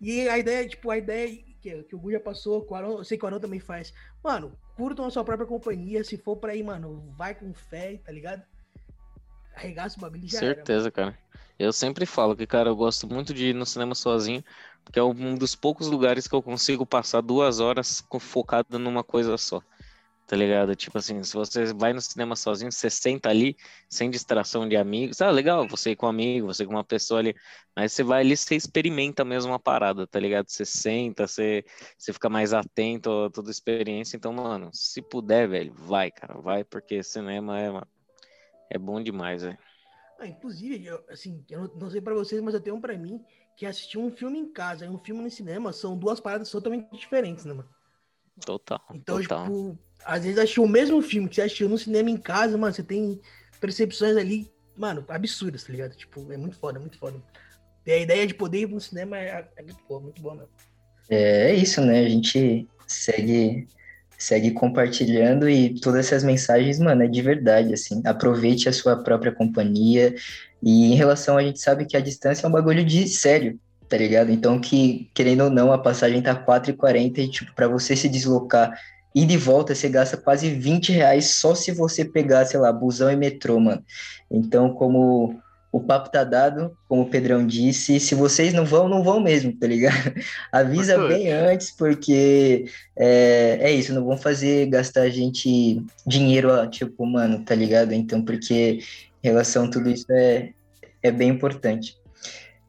[0.00, 3.04] E a ideia, tipo, a ideia que, que o Gu já passou, o Arão, eu
[3.04, 3.92] sei que o Arão também faz.
[4.22, 6.02] Mano, curtam a sua própria companhia.
[6.04, 8.42] Se for pra ir, mano, vai com fé, tá ligado?
[9.54, 11.18] Arregaça o bagulho já Certeza, era, cara.
[11.58, 14.44] Eu sempre falo que, cara, eu gosto muito de ir no cinema sozinho,
[14.84, 19.36] porque é um dos poucos lugares que eu consigo passar duas horas focado numa coisa
[19.36, 19.60] só
[20.28, 20.76] tá ligado?
[20.76, 23.56] Tipo assim, se você vai no cinema sozinho, você senta ali,
[23.88, 27.34] sem distração de amigos, ah, legal, você com um amigo, você com uma pessoa ali,
[27.74, 30.50] mas você vai ali, você experimenta mesmo a parada, tá ligado?
[30.50, 31.64] Você senta, você,
[31.96, 36.38] você fica mais atento a toda a experiência, então, mano, se puder, velho, vai, cara,
[36.38, 37.72] vai, porque cinema é,
[38.68, 39.58] é bom demais, velho.
[40.18, 43.24] Ah, inclusive, eu, assim, eu não sei para vocês, mas eu tenho um pra mim
[43.56, 46.94] que assistir um filme em casa e um filme no cinema são duas paradas totalmente
[46.94, 47.68] diferentes, né, mano?
[48.44, 48.80] Total.
[48.92, 49.44] Então, total.
[49.44, 52.72] tipo, às vezes assistiu o mesmo filme que você assistiu no cinema em casa, mano,
[52.72, 53.20] você tem
[53.60, 55.94] percepções ali, mano, absurdas, tá ligado?
[55.94, 57.22] Tipo, é muito foda, muito foda.
[57.86, 60.50] E a ideia de poder ir no cinema é, é muito boa, muito boa mesmo.
[61.10, 62.00] É, é isso, né?
[62.00, 63.68] A gente segue
[64.16, 68.02] segue compartilhando e todas essas mensagens, mano, é de verdade, assim.
[68.04, 70.14] Aproveite a sua própria companhia.
[70.60, 73.96] E em relação, a gente sabe que a distância é um bagulho de sério, tá
[73.96, 74.32] ligado?
[74.32, 78.76] Então, que, querendo ou não, a passagem tá 4,40 e, tipo, pra você se deslocar
[79.14, 83.10] e de volta você gasta quase 20 reais só se você pegar, sei lá, busão
[83.10, 83.82] e metrô, mano.
[84.30, 85.40] Então, como
[85.70, 89.52] o papo tá dado, como o Pedrão disse, se vocês não vão, não vão mesmo,
[89.52, 90.14] tá ligado?
[90.50, 92.64] Avisa bem antes, porque
[92.96, 97.92] é, é isso, não vão fazer gastar a gente dinheiro, tipo, mano, tá ligado?
[97.92, 98.80] Então, porque
[99.22, 100.50] em relação a tudo isso é,
[101.02, 101.96] é bem importante.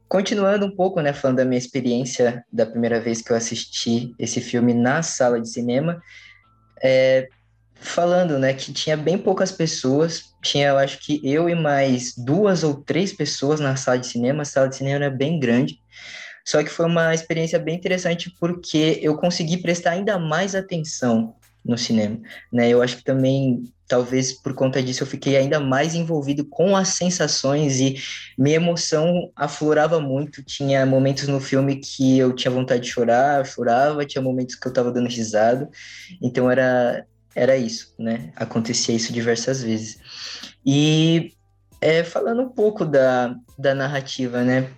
[0.09, 4.41] Continuando um pouco, né, falando da minha experiência da primeira vez que eu assisti esse
[4.41, 6.01] filme na sala de cinema,
[6.83, 7.27] é,
[7.75, 12.63] falando, né, que tinha bem poucas pessoas, tinha, eu acho que eu e mais duas
[12.63, 15.79] ou três pessoas na sala de cinema, a sala de cinema era bem grande,
[16.45, 21.77] só que foi uma experiência bem interessante porque eu consegui prestar ainda mais atenção no
[21.77, 22.19] cinema,
[22.51, 26.77] né, eu acho que também, talvez por conta disso, eu fiquei ainda mais envolvido com
[26.77, 27.95] as sensações e
[28.37, 34.05] minha emoção aflorava muito, tinha momentos no filme que eu tinha vontade de chorar, chorava,
[34.05, 35.67] tinha momentos que eu tava dando risada,
[36.21, 37.03] então era,
[37.35, 39.97] era isso, né, acontecia isso diversas vezes.
[40.63, 41.33] E
[41.81, 44.69] é, falando um pouco da, da narrativa, né,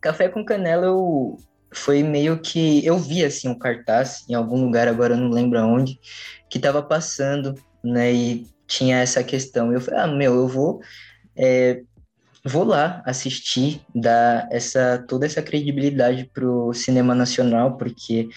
[0.00, 1.38] Café com Canela eu
[1.72, 5.58] foi meio que eu vi assim um cartaz em algum lugar agora eu não lembro
[5.58, 5.98] aonde
[6.48, 7.54] que estava passando
[7.86, 10.80] né e tinha essa questão eu falei ah meu eu vou
[11.36, 11.82] é,
[12.44, 18.28] vou lá assistir dar essa toda essa credibilidade pro cinema nacional porque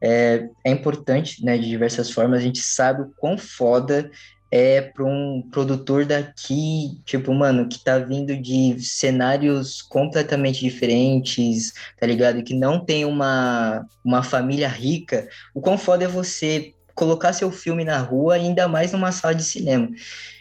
[0.00, 4.10] é, é importante né de diversas formas a gente sabe o quão foda
[4.54, 12.06] é para um produtor daqui, tipo, mano, que tá vindo de cenários completamente diferentes, tá
[12.06, 12.40] ligado?
[12.44, 15.28] Que não tem uma, uma família rica.
[15.52, 19.44] O quão foda é você colocar seu filme na rua, ainda mais numa sala de
[19.44, 19.88] cinema.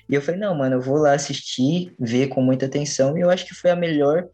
[0.07, 3.29] E eu falei, não, mano, eu vou lá assistir, ver com muita atenção, e eu
[3.29, 4.27] acho que foi a melhor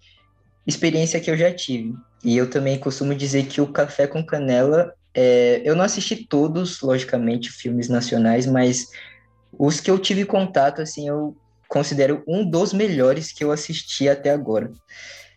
[0.66, 1.94] experiência que eu já tive.
[2.24, 6.82] E eu também costumo dizer que o Café com Canela, é, eu não assisti todos,
[6.82, 8.88] logicamente, filmes nacionais, mas
[9.58, 11.36] os que eu tive contato, assim, eu
[11.68, 14.72] considero um dos melhores que eu assisti até agora.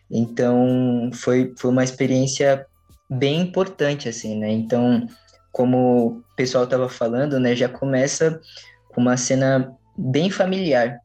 [0.09, 2.65] Então, foi, foi uma experiência
[3.09, 4.51] bem importante, assim, né?
[4.51, 5.07] Então,
[5.53, 8.41] como o pessoal estava falando, né, já começa
[8.89, 10.99] com uma cena bem familiar,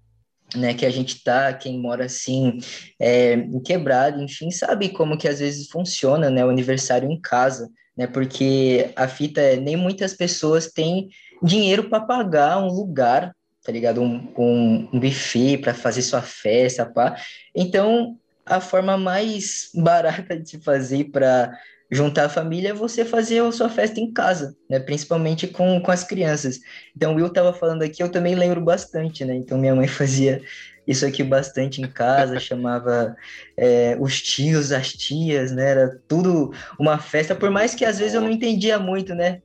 [0.56, 2.58] né, que a gente tá, quem mora assim,
[2.98, 8.06] é, quebrado, enfim, sabe como que às vezes funciona, né, o aniversário em casa, né,
[8.06, 11.10] porque a fita é, nem muitas pessoas têm
[11.42, 14.00] dinheiro para pagar um lugar, tá ligado?
[14.00, 17.16] Um, um, um buffet para fazer sua festa, pá.
[17.54, 21.52] Então, a forma mais barata de se fazer para
[21.90, 24.78] juntar a família é você fazer a sua festa em casa, né?
[24.78, 26.60] Principalmente com, com as crianças.
[26.94, 29.34] Então, o Will estava falando aqui, eu também lembro bastante, né?
[29.34, 30.42] Então, minha mãe fazia
[30.86, 33.14] isso aqui bastante em casa, chamava
[33.56, 35.70] é, os tios, as tias, né?
[35.70, 39.40] Era tudo uma festa, por mais que às vezes eu não entendia muito, né?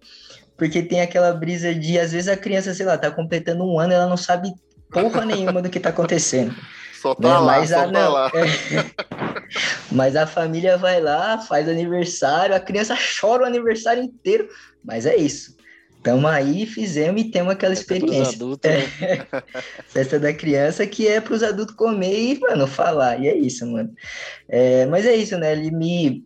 [0.58, 3.94] Porque tem aquela brisa de, às vezes, a criança, sei lá, tá completando um ano,
[3.94, 4.54] ela não sabe
[4.94, 6.56] porra nenhuma do que tá acontecendo.
[7.02, 7.38] Só tá né?
[7.38, 8.32] lá, Mas, só a, tá não, lá.
[8.34, 9.44] é.
[9.92, 14.48] Mas a família vai lá, faz aniversário, a criança chora o aniversário inteiro,
[14.84, 15.56] mas é isso.
[16.02, 18.36] Tamo aí, fizemos e temos aquela experiência.
[18.36, 19.26] Adultos, né?
[19.88, 23.22] Festa da criança que é para os adultos comer e, mano, falar.
[23.22, 23.90] E é isso, mano.
[24.50, 25.54] É, mas é isso, né?
[25.54, 26.26] Ele me.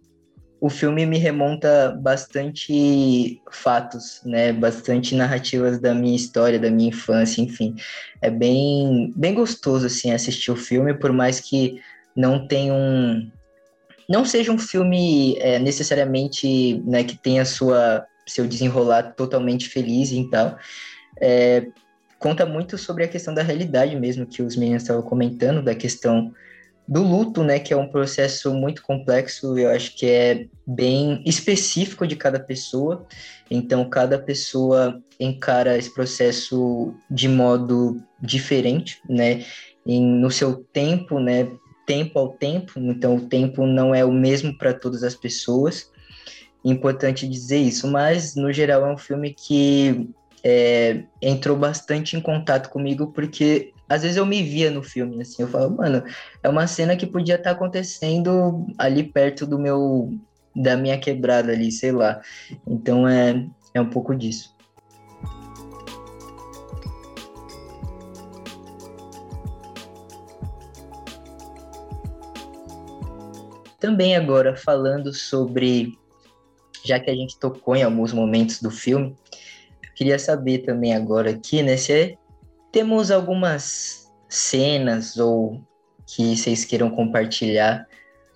[0.59, 4.51] O filme me remonta bastante fatos, né?
[4.51, 7.75] Bastante narrativas da minha história, da minha infância, enfim.
[8.21, 11.79] É bem, bem gostoso, assim, assistir o filme, por mais que
[12.15, 13.29] não tenha um.
[14.09, 20.29] Não seja um filme é, necessariamente né, que tenha sua seu desenrolar totalmente feliz e
[20.29, 20.57] tal.
[21.19, 21.67] É,
[22.19, 26.33] conta muito sobre a questão da realidade mesmo que os meninos estavam comentando, da questão
[26.87, 32.07] do luto, né, que é um processo muito complexo, eu acho que é bem específico
[32.07, 33.05] de cada pessoa.
[33.51, 39.43] Então, cada pessoa encara esse processo de modo diferente, né,
[39.85, 41.51] em, no seu tempo, né,
[41.85, 42.73] tempo ao tempo.
[42.77, 45.91] Então, o tempo não é o mesmo para todas as pessoas
[46.63, 50.09] importante dizer isso, mas no geral é um filme que
[50.43, 55.41] é, entrou bastante em contato comigo porque às vezes eu me via no filme, assim,
[55.41, 56.03] eu falo, mano,
[56.43, 60.13] é uma cena que podia estar tá acontecendo ali perto do meu,
[60.55, 62.21] da minha quebrada ali, sei lá.
[62.65, 64.55] Então é, é um pouco disso.
[73.79, 75.97] Também agora falando sobre
[76.83, 79.15] já que a gente tocou em alguns momentos do filme,
[79.95, 82.17] queria saber também agora aqui, né, se
[82.77, 85.59] temos algumas cenas ou
[86.05, 87.87] que vocês queiram compartilhar,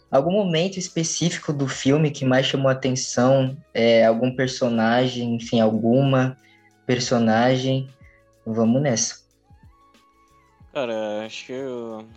[0.10, 6.36] algum momento específico do filme que mais chamou a atenção, é, algum personagem, enfim, alguma
[6.88, 7.88] personagem,
[8.44, 9.22] vamos nessa.
[10.74, 12.08] Cara, acho que eu...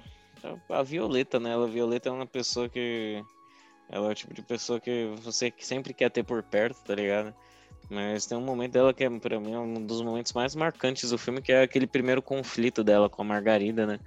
[0.71, 1.55] a Violeta, né?
[1.55, 3.23] A Violeta é uma pessoa que
[3.91, 7.35] ela é o tipo de pessoa que você sempre quer ter por perto, tá ligado?
[7.95, 11.11] Mas tem um momento dela que é, pra mim, é um dos momentos mais marcantes
[11.11, 14.01] do filme, que é aquele primeiro conflito dela com a Margarida, né?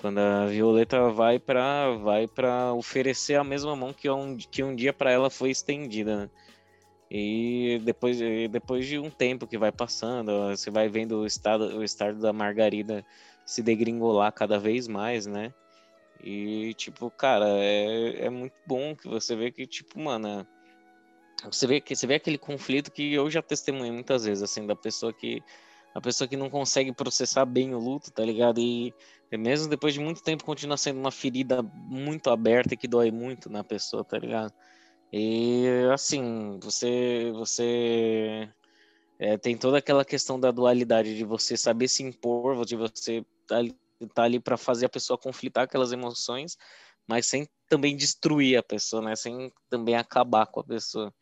[0.00, 4.74] Quando a Violeta vai para vai para oferecer a mesma mão que um, que um
[4.74, 6.30] dia para ela foi estendida, né?
[7.10, 8.18] E depois,
[8.50, 12.32] depois de um tempo que vai passando, você vai vendo o estado, o estado da
[12.32, 13.04] Margarida
[13.44, 15.52] se degringolar cada vez mais, né?
[16.22, 20.46] E, tipo, cara, é, é muito bom que você vê que, tipo, mano,
[21.44, 25.12] você vê, você vê aquele conflito que eu já testemunhei muitas vezes, assim, da pessoa
[25.12, 25.42] que.
[25.92, 28.60] A pessoa que não consegue processar bem o luto, tá ligado?
[28.60, 28.94] E
[29.32, 33.50] mesmo depois de muito tempo continua sendo uma ferida muito aberta e que dói muito
[33.50, 34.52] na pessoa, tá ligado?
[35.12, 38.48] E assim, você você
[39.18, 44.22] é, tem toda aquela questão da dualidade de você saber se impor, de você tá
[44.22, 46.56] ali para fazer a pessoa conflitar aquelas emoções,
[47.08, 49.14] mas sem também destruir a pessoa, né?
[49.14, 51.12] Sem também acabar com a pessoa.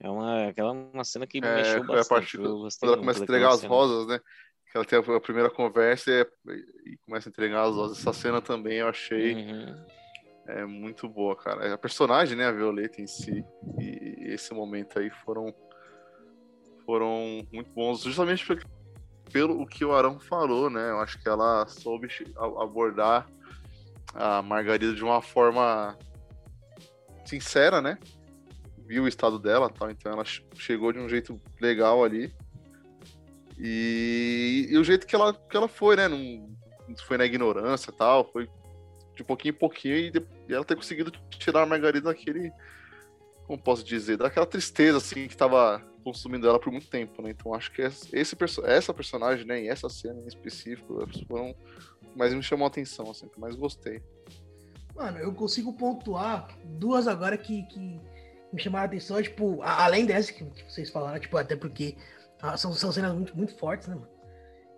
[0.00, 1.96] É uma, aquela uma cena que me é, mexeu bastante.
[1.96, 3.74] É a parte quando ela começa a entregar as cena.
[3.74, 4.20] rosas, né?
[4.70, 6.22] Que ela tem a primeira conversa e,
[6.86, 7.98] e, começa a entregar as rosas.
[7.98, 9.86] Essa cena também eu achei uhum.
[10.48, 11.72] é, muito boa, cara.
[11.72, 12.46] A personagem, né?
[12.46, 13.44] A Violeta em si.
[13.80, 15.54] E esse momento aí foram
[16.84, 18.66] foram muito bons, justamente porque
[19.32, 20.90] pelo o que o Arão falou, né?
[20.90, 23.26] Eu acho que ela soube abordar
[24.12, 25.96] a Margarida de uma forma
[27.24, 27.98] sincera, né?
[28.86, 32.34] Viu o estado dela, tal, então ela chegou de um jeito legal ali.
[33.58, 36.08] E, e o jeito que ela, que ela foi, né?
[36.08, 36.54] Não,
[37.06, 38.48] foi na ignorância tal, foi
[39.16, 42.52] de pouquinho em pouquinho e, de, e ela ter conseguido tirar a Margarida daquele,
[43.46, 47.30] como posso dizer, daquela tristeza assim que tava consumindo ela por muito tempo, né?
[47.30, 51.54] Então acho que esse, essa personagem, né, e essa cena em específico, foram
[52.14, 54.02] mais me chamou a atenção, assim, que mais gostei.
[54.94, 58.00] Mano, eu consigo pontuar duas agora que, que
[58.52, 61.96] me chamaram a atenção, tipo, além dessa que, vocês falaram, tipo, até porque
[62.40, 64.08] ah, são, são cenas muito, muito fortes, né, mano?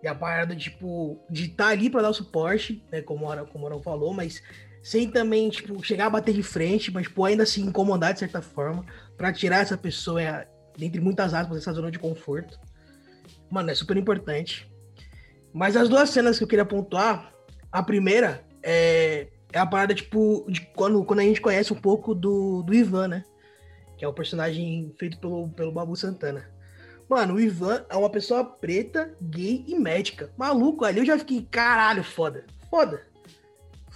[0.01, 3.47] E a parada, tipo, de estar tá ali para dar o suporte, né, como o
[3.47, 4.41] como Arão falou, mas
[4.81, 8.41] sem também, tipo, chegar a bater de frente, mas, tipo, ainda se incomodar de certa
[8.41, 8.85] forma,
[9.17, 10.21] para tirar essa pessoa
[10.77, 12.59] dentre muitas aspas, essa zona de conforto.
[13.49, 14.71] Mano, é super importante.
[15.53, 17.33] Mas as duas cenas que eu queria pontuar,
[17.71, 22.13] a primeira é, é a parada, tipo, de quando, quando a gente conhece um pouco
[22.13, 23.23] do, do Ivan, né?
[23.97, 26.47] que é o personagem feito pelo, pelo Babu Santana.
[27.09, 30.31] Mano, o Ivan é uma pessoa preta, gay e médica.
[30.37, 32.45] Maluco, ali eu já fiquei, caralho, foda.
[32.69, 33.01] Foda.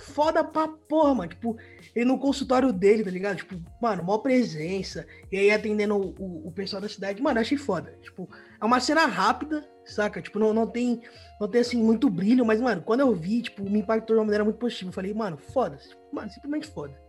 [0.02, 1.30] Foda pra porra, mano.
[1.30, 1.58] Tipo,
[1.96, 3.38] ele no consultório dele, tá ligado?
[3.38, 5.06] Tipo, mano, maior presença.
[5.32, 7.22] E aí atendendo o, o, o pessoal da cidade.
[7.22, 7.98] Mano, achei foda.
[8.02, 10.22] Tipo, é uma cena rápida, saca?
[10.22, 11.02] Tipo, não, não tem,
[11.40, 14.26] não tem assim, muito brilho, mas, mano, quando eu vi, tipo, me impactou de uma
[14.26, 14.90] maneira muito positiva.
[14.90, 15.78] Eu falei, mano, foda.
[16.12, 17.00] Mano, simplesmente foda.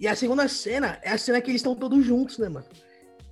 [0.00, 2.66] E a segunda cena é a cena que eles estão todos juntos, né, mano?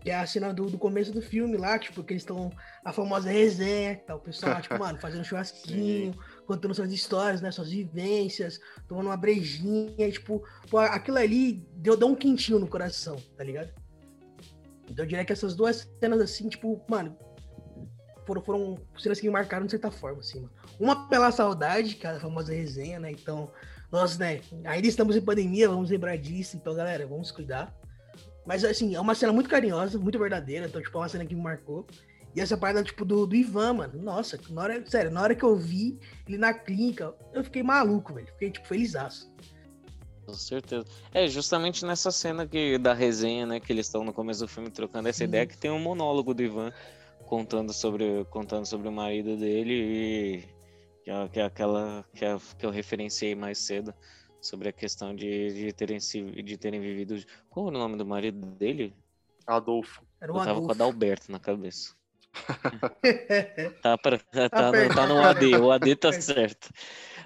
[0.00, 2.50] Que é a cena do, do começo do filme lá, tipo, que eles estão.
[2.84, 4.14] A famosa resenha, tá?
[4.14, 6.14] O pessoal tipo, mano, fazendo churrasquinho,
[6.46, 7.50] contando suas histórias, né?
[7.50, 13.16] Suas vivências, tomando uma brejinha, tipo, pô, aquilo ali deu, deu um quentinho no coração,
[13.36, 13.70] tá ligado?
[14.88, 17.16] Então eu diria que essas duas cenas, assim, tipo, mano,
[18.24, 20.52] foram, foram cenas que me marcaram de certa forma, assim, mano.
[20.78, 23.10] Uma pela saudade, que é a famosa resenha, né?
[23.10, 23.50] Então,
[23.90, 27.74] nós, né, ainda estamos em pandemia, vamos lembrar disso, então, galera, vamos cuidar.
[28.44, 31.34] Mas, assim, é uma cena muito carinhosa, muito verdadeira, então, tipo, é uma cena que
[31.34, 31.86] me marcou.
[32.36, 35.42] E essa parada, tipo, do, do Ivan, mano, nossa, na hora, sério, na hora que
[35.42, 39.32] eu vi ele na clínica, eu fiquei maluco, velho, fiquei, tipo, felizaço.
[40.26, 40.84] Com certeza.
[41.14, 44.68] É justamente nessa cena que, da resenha, né, que eles estão no começo do filme
[44.68, 45.24] trocando essa Sim.
[45.24, 46.70] ideia, que tem um monólogo do Ivan
[47.24, 50.56] contando sobre, contando sobre o marido dele e
[51.02, 53.94] que é, que é aquela que, é, que eu referenciei mais cedo
[54.42, 57.18] sobre a questão de, de, terem, de terem vivido.
[57.48, 58.94] Qual era o nome do marido dele?
[59.46, 60.04] Adolfo.
[60.20, 61.95] Era o eu tava com Adalberto na cabeça.
[63.82, 66.68] tá, pra, tá, tá, no, tá no AD, o AD tá certo.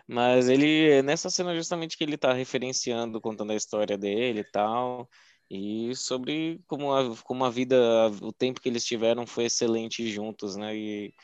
[0.07, 5.09] Mas ele, nessa cena justamente que ele tá referenciando, contando a história dele e tal,
[5.51, 7.77] e sobre como a, como a vida,
[8.23, 10.77] o tempo que eles tiveram foi excelente juntos, né?
[10.77, 11.15] E,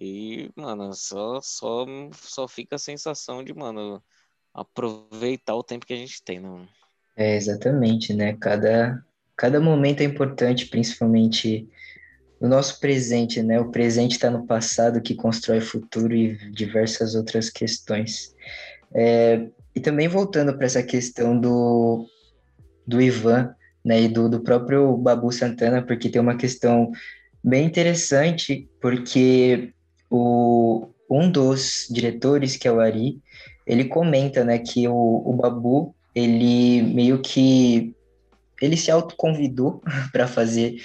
[0.00, 4.02] e mano, só, só, só fica a sensação de, mano,
[4.52, 6.66] aproveitar o tempo que a gente tem, não?
[7.16, 8.36] É, exatamente, né?
[8.36, 9.04] Cada,
[9.36, 11.68] cada momento é importante, principalmente
[12.40, 13.60] no nosso presente, né?
[13.60, 18.34] O presente está no passado que constrói o futuro e diversas outras questões.
[18.94, 22.06] É, e também voltando para essa questão do,
[22.86, 26.90] do Ivan, né, e do, do próprio Babu Santana, porque tem uma questão
[27.42, 29.72] bem interessante, porque
[30.10, 33.20] o, um dos diretores, que é o Ari,
[33.66, 37.94] ele comenta, né, que o, o Babu, ele meio que
[38.62, 40.76] ele se autoconvidou para fazer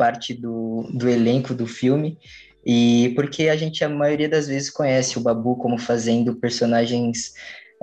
[0.00, 2.16] parte do, do elenco do filme,
[2.64, 7.32] e porque a gente a maioria das vezes conhece o Babu como fazendo personagens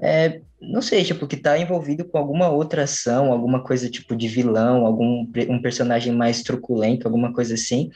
[0.01, 4.27] é, não sei, tipo, que tá envolvido com alguma outra ação, alguma coisa tipo de
[4.27, 7.89] vilão, algum um personagem mais truculento, alguma coisa assim.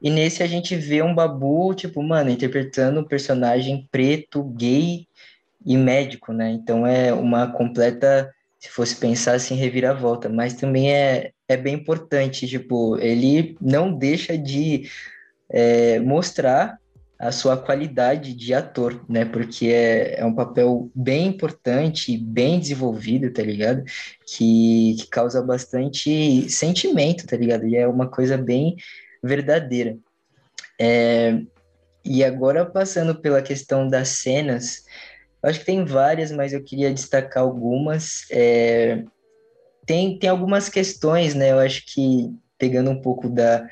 [0.00, 5.06] E nesse a gente vê um Babu, tipo, mano, interpretando um personagem preto, gay
[5.64, 6.50] e médico, né?
[6.50, 12.46] Então é uma completa, se fosse pensar assim, reviravolta, mas também é, é bem importante,
[12.46, 14.88] tipo, ele não deixa de
[15.50, 16.78] é, mostrar
[17.18, 19.24] a sua qualidade de ator, né?
[19.24, 23.82] Porque é, é um papel bem importante, bem desenvolvido, tá ligado?
[24.24, 27.66] Que, que causa bastante sentimento, tá ligado?
[27.66, 28.76] E é uma coisa bem
[29.22, 29.96] verdadeira.
[30.80, 31.40] É,
[32.04, 34.84] e agora, passando pela questão das cenas,
[35.42, 38.26] acho que tem várias, mas eu queria destacar algumas.
[38.30, 39.02] É,
[39.88, 41.50] tem, tem algumas questões, né?
[41.50, 43.66] Eu acho que pegando um pouco da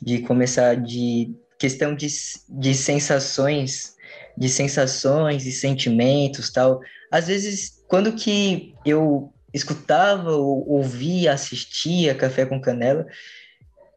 [0.00, 2.06] de começar de questão de,
[2.48, 3.96] de sensações,
[4.38, 6.80] de sensações e sentimentos, tal.
[7.10, 13.04] Às vezes, quando que eu escutava, ou ouvia, assistia Café com Canela,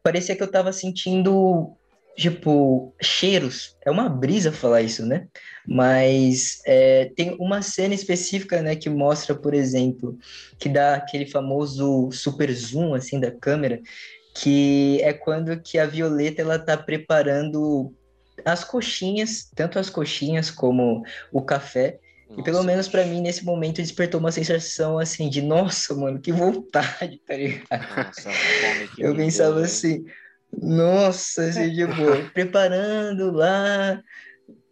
[0.02, 1.76] parecia que eu estava sentindo
[2.16, 3.76] tipo cheiros.
[3.84, 5.26] É uma brisa falar isso, né?
[5.66, 10.18] Mas é, tem uma cena específica, né, que mostra, por exemplo,
[10.58, 13.80] que dá aquele famoso super zoom assim da câmera
[14.34, 17.92] que é quando que a Violeta ela tá preparando
[18.44, 21.98] as coxinhas, tanto as coxinhas como o café.
[22.28, 22.40] Nossa.
[22.40, 26.32] E pelo menos para mim, nesse momento, despertou uma sensação assim de nossa, mano, que
[26.32, 27.96] vontade, tá ligado?
[27.96, 28.30] Nossa,
[28.96, 30.04] Eu pensava assim,
[30.52, 31.92] nossa, assim, tipo,
[32.34, 34.00] preparando lá,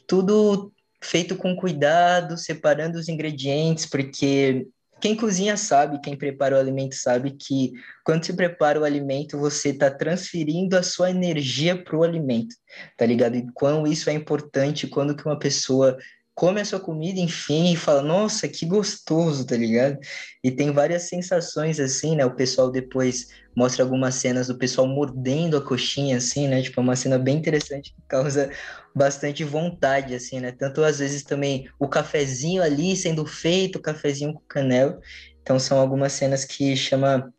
[0.07, 0.72] tudo
[1.03, 4.66] feito com cuidado, separando os ingredientes, porque
[5.01, 7.72] quem cozinha sabe, quem prepara o alimento sabe que
[8.05, 12.55] quando se prepara o alimento, você está transferindo a sua energia para o alimento,
[12.97, 13.37] tá ligado?
[13.37, 15.97] E quão isso é importante quando que uma pessoa
[16.35, 19.99] come a sua comida, enfim, e fala, nossa, que gostoso, tá ligado?
[20.43, 22.24] E tem várias sensações assim, né?
[22.24, 23.26] O pessoal depois
[23.59, 26.62] mostra algumas cenas do pessoal mordendo a coxinha, assim, né?
[26.62, 28.52] Tipo, é uma cena bem interessante que causa
[28.94, 30.52] bastante vontade, assim, né?
[30.52, 35.00] Tanto às vezes também o cafezinho ali sendo feito, o cafezinho com canela.
[35.42, 37.32] Então são algumas cenas que chama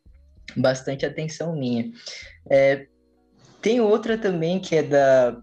[0.58, 1.90] bastante atenção minha.
[2.50, 2.86] É,
[3.62, 5.38] tem outra também que é da,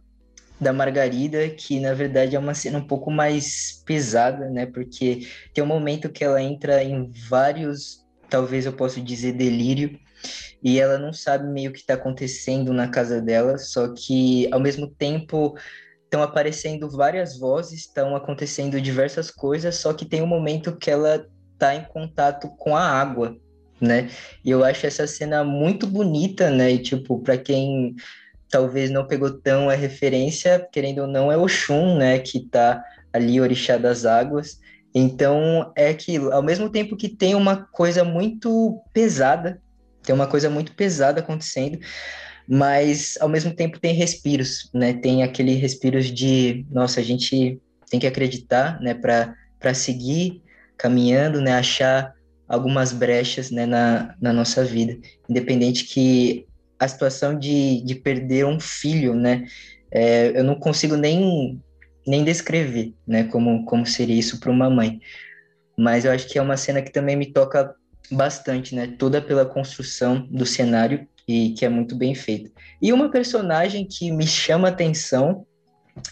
[0.61, 4.67] da Margarida, que na verdade é uma cena um pouco mais pesada, né?
[4.67, 9.99] Porque tem um momento que ela entra em vários, talvez eu possa dizer, delírio,
[10.67, 14.59] e ela não sabe meio o que está acontecendo na casa dela, só que ao
[14.59, 15.57] mesmo tempo
[16.03, 21.25] estão aparecendo várias vozes, estão acontecendo diversas coisas, só que tem um momento que ela
[21.53, 23.37] está em contato com a água,
[23.81, 24.11] né?
[24.45, 26.73] E eu acho essa cena muito bonita, né?
[26.73, 27.95] E, tipo, para quem
[28.51, 32.19] talvez não pegou tão a referência, querendo ou não, é o Shun, né?
[32.19, 34.59] Que tá ali, orixá das águas.
[34.93, 36.33] Então, é aquilo.
[36.33, 39.63] Ao mesmo tempo que tem uma coisa muito pesada,
[40.07, 41.79] tem uma coisa muito pesada acontecendo,
[42.49, 44.95] mas ao mesmo tempo tem respiros, né?
[44.95, 48.95] Tem aquele respiros de, nossa, a gente tem que acreditar, né?
[48.95, 50.41] Para seguir
[50.79, 51.55] caminhando, né?
[51.55, 52.15] Achar
[52.49, 54.97] algumas brechas né, na, na nossa vida.
[55.29, 56.47] Independente que
[56.79, 59.45] a situação de, de perder um filho, né?
[59.91, 61.61] É, eu não consigo nem,
[62.07, 63.25] nem descrever, né?
[63.25, 65.01] Como, como seria isso para uma mãe.
[65.77, 67.75] Mas eu acho que é uma cena que também me toca
[68.11, 68.87] bastante, né?
[68.99, 72.51] Toda pela construção do cenário e que é muito bem feita.
[72.81, 75.47] E uma personagem que me chama atenção,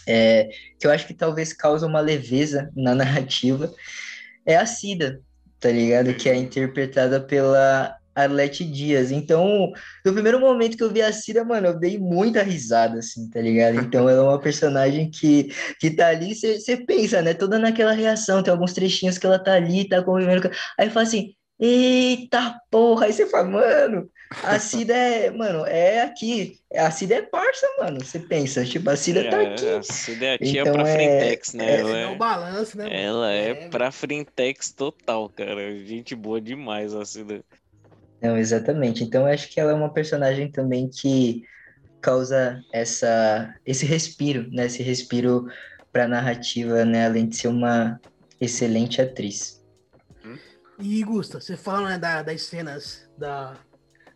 [0.07, 3.73] é, que eu acho que talvez causa uma leveza na narrativa,
[4.45, 5.21] é a Cida,
[5.59, 6.13] tá ligado?
[6.13, 9.11] Que é interpretada pela Arlete Dias.
[9.11, 9.71] Então,
[10.05, 13.41] no primeiro momento que eu vi a Cida, mano, eu dei muita risada, assim, tá
[13.41, 13.79] ligado?
[13.79, 17.33] Então, ela é uma personagem que, que tá ali, você pensa, né?
[17.33, 20.49] Toda naquela reação, tem alguns trechinhos que ela tá ali, tá convivendo.
[20.79, 23.05] Aí fala assim, eita porra!
[23.05, 24.09] Aí você fala, mano,
[24.43, 26.59] a Cida é, mano, é aqui.
[26.73, 28.03] A Cida é parça, mano.
[28.03, 29.69] Você pensa, tipo, a Cida tá é, tá aqui.
[29.69, 31.65] A Cida é a tia então, pra é, Frentex, né?
[31.65, 33.03] É, ela é, o balanço, né?
[33.03, 35.77] Ela é, é pra Frentex total, cara.
[35.85, 37.43] Gente boa demais, a Cida.
[38.21, 39.03] Não, exatamente.
[39.03, 41.43] Então, acho que ela é uma personagem também que
[42.01, 44.65] causa essa, esse respiro, né?
[44.65, 45.47] Esse respiro
[45.91, 47.05] pra narrativa, né?
[47.05, 47.99] Além de ser uma
[48.39, 49.64] excelente atriz.
[50.79, 53.55] E, Gusta, você fala né, da, das cenas da,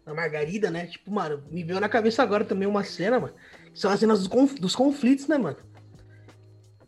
[0.05, 0.87] da Margarida, né?
[0.87, 3.33] Tipo, mano, me veio na cabeça agora também uma cena, mano.
[3.73, 5.57] Que são as cenas dos, dos conflitos, né, mano?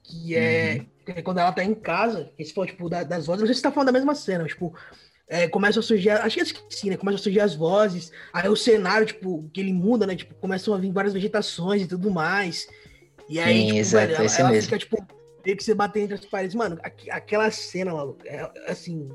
[0.03, 1.13] Que é, uhum.
[1.15, 3.55] é, quando ela tá em casa, que se for, tipo, da, das vozes, não sei
[3.55, 4.75] se você tá falando da mesma cena, mas, tipo,
[5.27, 6.97] é, começa a surgir, acho que é esqueci, né?
[6.97, 10.15] Começa a surgir as vozes, aí o cenário, tipo, que ele muda, né?
[10.15, 12.67] Tipo, começam a vir várias vegetações e tudo mais.
[13.29, 14.63] E aí, Sim, tipo, exato, velho, ela, ela mesmo.
[14.63, 15.07] fica, tipo,
[15.45, 16.55] meio que você bater entre as paredes.
[16.55, 19.09] Mano, aqu aquela cena, maluco, é, assim,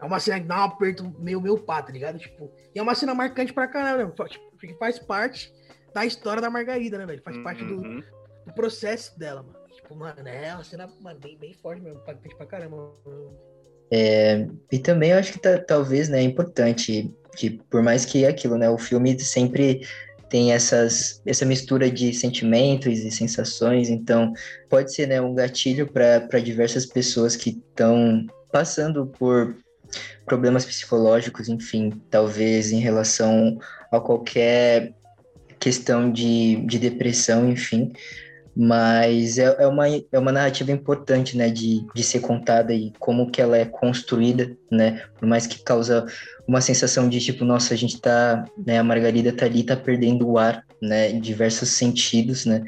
[0.00, 2.18] é uma cena que dá um aperto meio meu pá, tá ligado?
[2.18, 4.28] Tipo, e é uma cena marcante pra caramba, né?
[4.28, 5.52] Tipo, faz parte
[5.94, 7.22] da história da Margarida, né, velho?
[7.22, 7.42] Faz uhum.
[7.42, 8.02] parte do, uhum.
[8.46, 9.58] do, processo dela, mano.
[9.74, 12.94] Tipo, mano, é uma cena mano, bem, bem forte mesmo, impactante pra caramba.
[13.92, 18.24] É, e também eu acho que tá, talvez, né, é importante, que por mais que
[18.24, 19.86] aquilo, né, o filme sempre
[20.30, 24.32] tem essas, essa mistura de sentimentos e sensações, então
[24.68, 29.56] pode ser, né, um gatilho para diversas pessoas que estão passando por
[30.24, 33.58] problemas psicológicos, enfim, talvez em relação
[33.90, 34.92] a qualquer
[35.58, 37.92] questão de, de depressão, enfim.
[38.56, 43.30] Mas é, é, uma, é uma narrativa importante, né, de, de ser contada e como
[43.30, 46.04] que ela é construída, né, por mais que causa
[46.48, 50.28] uma sensação de tipo, nossa, a gente tá, né, a Margarida tá ali, tá perdendo
[50.28, 52.64] o ar, né, em diversos sentidos, né,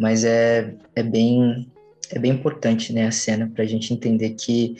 [0.00, 1.70] mas é, é bem,
[2.10, 4.76] é bem importante, né, a cena pra gente entender que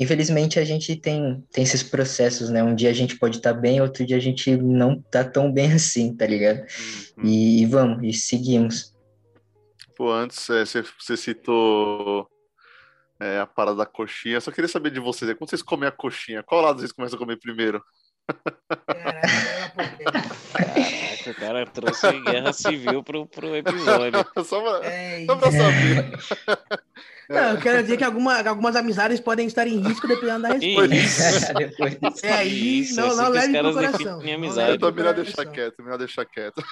[0.00, 2.64] infelizmente a gente tem, tem esses processos, né?
[2.64, 5.52] Um dia a gente pode estar tá bem, outro dia a gente não tá tão
[5.52, 6.60] bem assim, tá ligado?
[7.18, 7.24] Uhum.
[7.24, 8.96] E, e, vamos, e seguimos.
[9.94, 12.26] Pô, antes é, você, você citou
[13.20, 14.36] é, a parada da coxinha.
[14.36, 17.16] Eu só queria saber de vocês, quando vocês comem a coxinha, qual lado vocês começam
[17.16, 17.82] a comer primeiro?
[18.86, 19.70] Caraca,
[21.30, 24.24] o cara trouxe guerra civil pro, pro episódio.
[24.44, 26.12] só pra, é só pra saber.
[27.30, 30.94] Não, eu quero dizer que alguma, algumas amizades podem estar em risco dependendo da resposta.
[30.94, 32.26] Isso.
[32.26, 34.18] É, aí isso, não, não leve pro coração.
[34.20, 34.76] Minha amizade.
[34.76, 36.62] Então, melhor deixar quieto, melhor deixar quieto.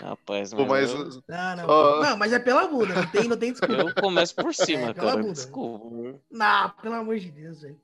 [0.00, 0.62] Rapaz, mas...
[0.62, 0.90] Pô, mas...
[0.90, 1.22] Eu...
[1.28, 2.02] Não, não, oh.
[2.02, 3.74] não, mas é pela Buda, não tem, não tem desculpa.
[3.74, 5.32] Eu começo por cima, é, cara, Buda.
[5.32, 6.18] desculpa.
[6.30, 7.76] Não, pelo amor de Deus, velho.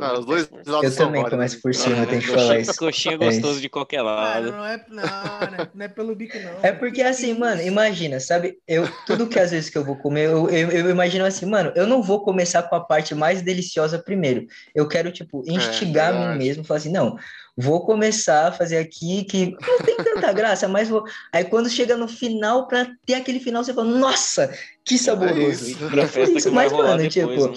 [0.00, 2.76] Ah, os dois Eu também começo por cima, tem que falar isso.
[2.76, 4.50] Coxinha gostoso é de qualquer lado.
[4.50, 6.58] Não, não, é, não, não, é, não é pelo bico, não.
[6.62, 8.58] É porque assim, mano, imagina, sabe?
[8.66, 11.72] Eu, tudo que às vezes que eu vou comer, eu, eu, eu imagino assim, mano,
[11.74, 14.46] eu não vou começar com a parte mais deliciosa primeiro.
[14.74, 17.18] Eu quero, tipo, é, instigar é, a mim mesmo, falar assim, não,
[17.56, 21.04] vou começar a fazer aqui que não tem tanta graça, mas vou.
[21.32, 25.66] Aí quando chega no final, pra ter aquele final, você fala, nossa, que saboroso.
[25.66, 25.90] É isso.
[25.90, 27.48] Pra festa isso, mas, mano, tipo.
[27.48, 27.54] Né?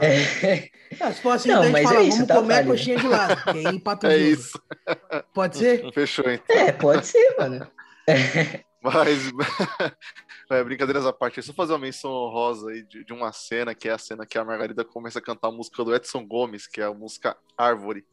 [0.00, 0.68] É,
[1.00, 2.64] Ah, se for assim, não, então a gente fala, é isso, vamos tá comer a
[2.64, 4.58] coxinha de lado, que aí empata É isso.
[5.34, 5.92] Pode ser?
[5.92, 6.56] Fechou, então.
[6.56, 7.66] É, pode ser, mano.
[8.84, 9.32] Mas,
[10.50, 13.88] é, brincadeiras à parte, só fazer uma menção honrosa aí de, de, uma cena, que
[13.88, 16.80] é a cena que a Margarida começa a cantar a música do Edson Gomes, que
[16.80, 18.06] é a música Árvore.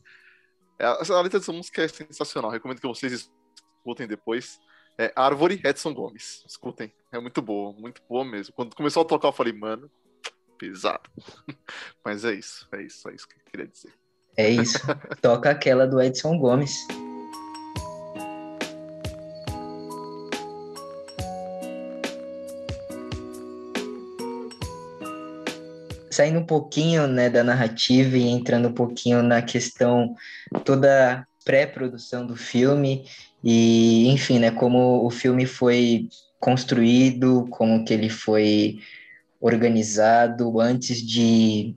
[0.80, 3.30] É, a letra dessa música é sensacional, recomendo que vocês
[3.78, 4.60] escutem depois.
[4.98, 6.44] É Árvore, Edson Gomes.
[6.48, 8.54] Escutem, é muito boa, muito boa mesmo.
[8.54, 9.90] Quando começou a tocar, eu falei, mano,
[10.58, 11.10] pesado.
[12.04, 13.94] Mas é isso, é isso, é isso que eu queria dizer.
[14.38, 14.80] É isso,
[15.22, 16.88] toca aquela do Edson Gomes.
[26.22, 30.16] Saindo um pouquinho né, da narrativa e entrando um pouquinho na questão
[30.64, 33.08] toda pré-produção do filme
[33.44, 36.08] e enfim né como o filme foi
[36.40, 38.78] construído como que ele foi
[39.40, 41.76] organizado antes de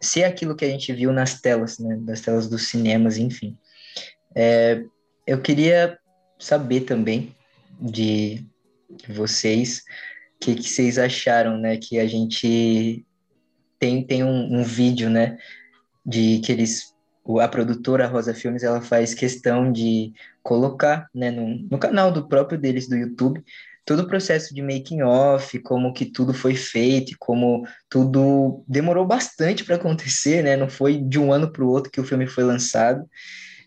[0.00, 3.58] ser aquilo que a gente viu nas telas né das telas dos cinemas enfim.
[4.32, 4.80] É,
[5.26, 5.98] eu queria
[6.38, 7.34] saber também
[7.80, 8.46] de
[9.08, 9.82] vocês
[10.36, 13.04] o que, que vocês acharam né que a gente
[13.78, 15.38] tem, tem um, um vídeo, né,
[16.04, 16.94] de que eles
[17.40, 20.12] a produtora Rosa Filmes ela faz questão de
[20.44, 23.42] colocar né, no, no, canal do próprio deles do YouTube
[23.84, 29.64] todo o processo de making off, como que tudo foi feito, como tudo demorou bastante
[29.64, 30.56] para acontecer, né?
[30.56, 33.08] Não foi de um ano para o outro que o filme foi lançado.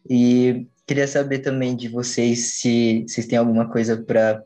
[0.10, 4.44] E queria saber também de vocês se vocês têm alguma coisa para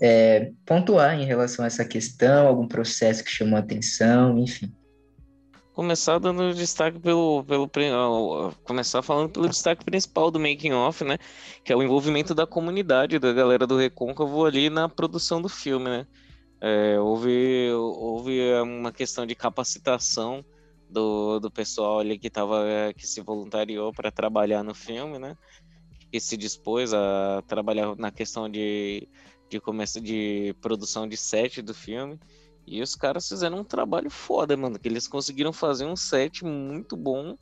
[0.00, 4.72] é, pontuar em relação a essa questão, algum processo que chamou a atenção, enfim
[5.72, 7.70] começar dando destaque pelo, pelo
[8.64, 11.18] começar falando pelo destaque principal do making off, né,
[11.64, 15.88] que é o envolvimento da comunidade, da galera do Recôncavo ali na produção do filme,
[15.88, 16.06] né.
[16.60, 20.44] É, houve, houve uma questão de capacitação
[20.88, 22.64] do, do pessoal ali que tava,
[22.96, 25.36] que se voluntariou para trabalhar no filme, né,
[26.10, 29.08] que se dispôs a trabalhar na questão de
[29.52, 32.18] de começo de produção de set do filme.
[32.66, 34.78] E os caras fizeram um trabalho foda, mano.
[34.78, 37.36] Que eles conseguiram fazer um set muito bom.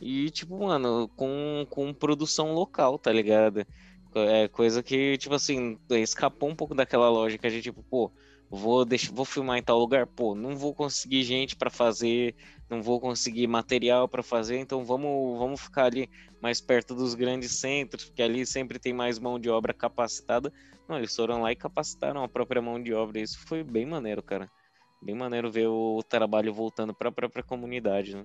[0.00, 3.66] E, tipo, mano, com, com produção local, tá ligado?
[4.14, 8.10] É coisa que, tipo assim, escapou um pouco daquela lógica de tipo, pô,
[8.50, 12.34] vou, deixar, vou filmar em tal lugar, pô, não vou conseguir gente para fazer,
[12.68, 16.08] não vou conseguir material para fazer, então vamos, vamos ficar ali
[16.40, 20.52] mais perto dos grandes centros, porque ali sempre tem mais mão de obra capacitada
[20.88, 23.20] não, eles foram lá e capacitaram a própria mão de obra.
[23.20, 24.50] Isso foi bem maneiro, cara.
[25.02, 28.24] Bem maneiro ver o trabalho voltando para a própria comunidade, né?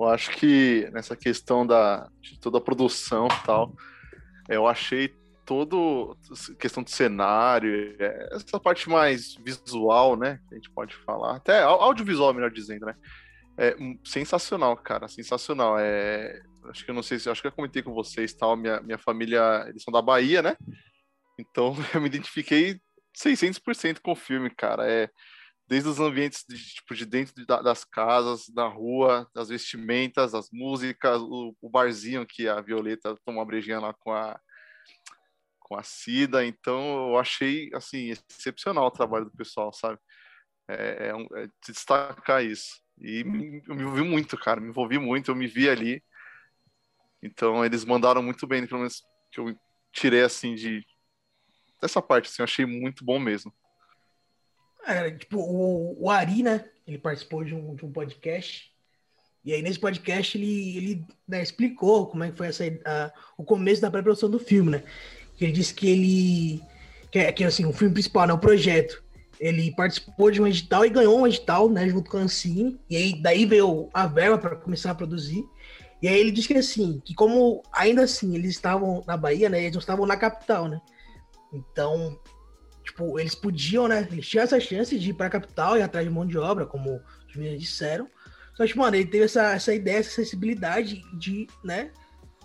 [0.00, 3.72] Eu acho que nessa questão da, de toda a produção e tal,
[4.48, 5.14] eu achei
[5.44, 6.16] todo
[6.58, 12.32] questão de cenário, é, essa parte mais visual, né, a gente pode falar, até audiovisual,
[12.32, 12.94] melhor dizendo, né,
[13.58, 15.78] é sensacional, cara, sensacional.
[15.78, 18.80] É, acho que eu não sei se, acho que eu comentei com vocês, tal, minha,
[18.80, 20.56] minha família, eles são da Bahia, né,
[21.38, 22.80] então eu me identifiquei
[23.16, 24.90] 600% com o filme, cara.
[24.90, 25.10] É
[25.68, 30.50] desde os ambientes de, tipo de dentro de, das casas, da rua, das vestimentas, as
[30.50, 34.38] músicas, o, o, barzinho que a Violeta tomou uma brejinha lá com a
[35.60, 36.44] com a Cida.
[36.44, 39.98] Então eu achei assim excepcional o trabalho do pessoal, sabe?
[40.68, 42.82] É, é, um, é destacar isso.
[43.00, 43.20] E
[43.66, 44.60] eu me envolvi muito, cara.
[44.60, 46.02] Me envolvi muito, eu me vi ali.
[47.22, 49.56] Então eles mandaram muito bem, pelo menos que eu
[49.92, 50.84] tirei assim de
[51.82, 53.52] dessa parte, assim, eu achei muito bom mesmo.
[54.86, 56.64] É, tipo, o, o Ari, né?
[56.86, 58.72] Ele participou de um, de um podcast.
[59.44, 63.44] E aí, nesse podcast, ele, ele né, explicou como é que foi essa, a, o
[63.44, 64.84] começo da pré-produção do filme, né?
[65.40, 66.62] Ele disse que ele.
[67.10, 68.32] Que, é, que assim, o filme principal, né?
[68.32, 69.02] O projeto.
[69.40, 71.88] Ele participou de um edital e ganhou um edital, né?
[71.88, 72.78] Junto com a Ancine.
[72.88, 75.44] E aí, daí veio a verba para começar a produzir.
[76.00, 79.60] E aí, ele disse que assim, que como ainda assim eles estavam na Bahia, né?
[79.60, 80.80] Eles não estavam na capital, né?
[81.52, 82.18] Então,
[82.82, 84.06] tipo, eles podiam, né?
[84.10, 86.66] Eles tinham essa chance de ir para a capital e atrás de mão de obra,
[86.66, 88.08] como os meninos disseram.
[88.54, 91.90] Só que, mano, ele teve essa, essa ideia, essa sensibilidade de, né?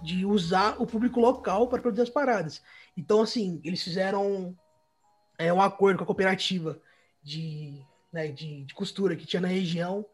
[0.03, 2.61] De usar o público local para produzir as paradas.
[2.95, 4.55] Então, assim, eles fizeram
[5.37, 6.79] é, um acordo com a cooperativa
[7.23, 7.81] de,
[8.11, 10.05] né, de, de costura que tinha na região,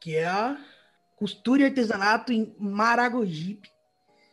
[0.00, 0.58] que é a
[1.16, 3.70] Costura e Artesanato em Maragogipe,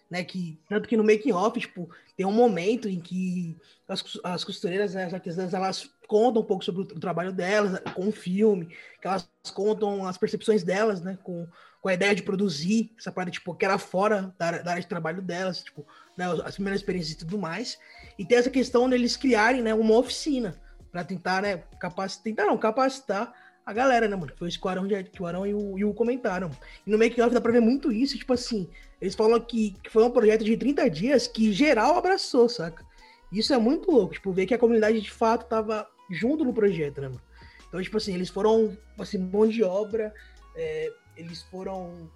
[0.09, 0.23] né?
[0.23, 1.87] Que, tanto que no making off, tipo,
[2.19, 3.55] tem um momento em que
[3.87, 8.11] as, as costureiras, as artesãs, elas contam um pouco sobre o, trabalho delas com o
[8.11, 8.65] filme,
[9.01, 11.47] que elas contam as percepções delas, né, com,
[11.81, 14.89] com a ideia de produzir essa parte, tipo, que era fora da, da área de
[14.89, 17.77] trabalho delas, tipo, né, as primeiras experiências e tudo mais.
[18.17, 20.59] E tem essa questão deles criarem, né, uma oficina
[20.91, 23.33] para tentar, né, capacitar, tentar não, capacitar
[23.65, 24.33] a galera, né, mano?
[24.35, 26.51] Foi isso que o Arão, que o Arão e, o, e o comentaram.
[26.85, 28.69] E no make off dá pra ver muito isso, tipo assim,
[29.01, 32.85] eles falam que, que foi um projeto de 30 dias que geral abraçou, saca?
[33.31, 36.99] Isso é muito louco, tipo, ver que a comunidade de fato tava junto no projeto,
[36.99, 37.21] né, mano?
[37.67, 40.13] Então, tipo assim, eles foram, assim, mão de obra,
[40.55, 42.09] é, eles foram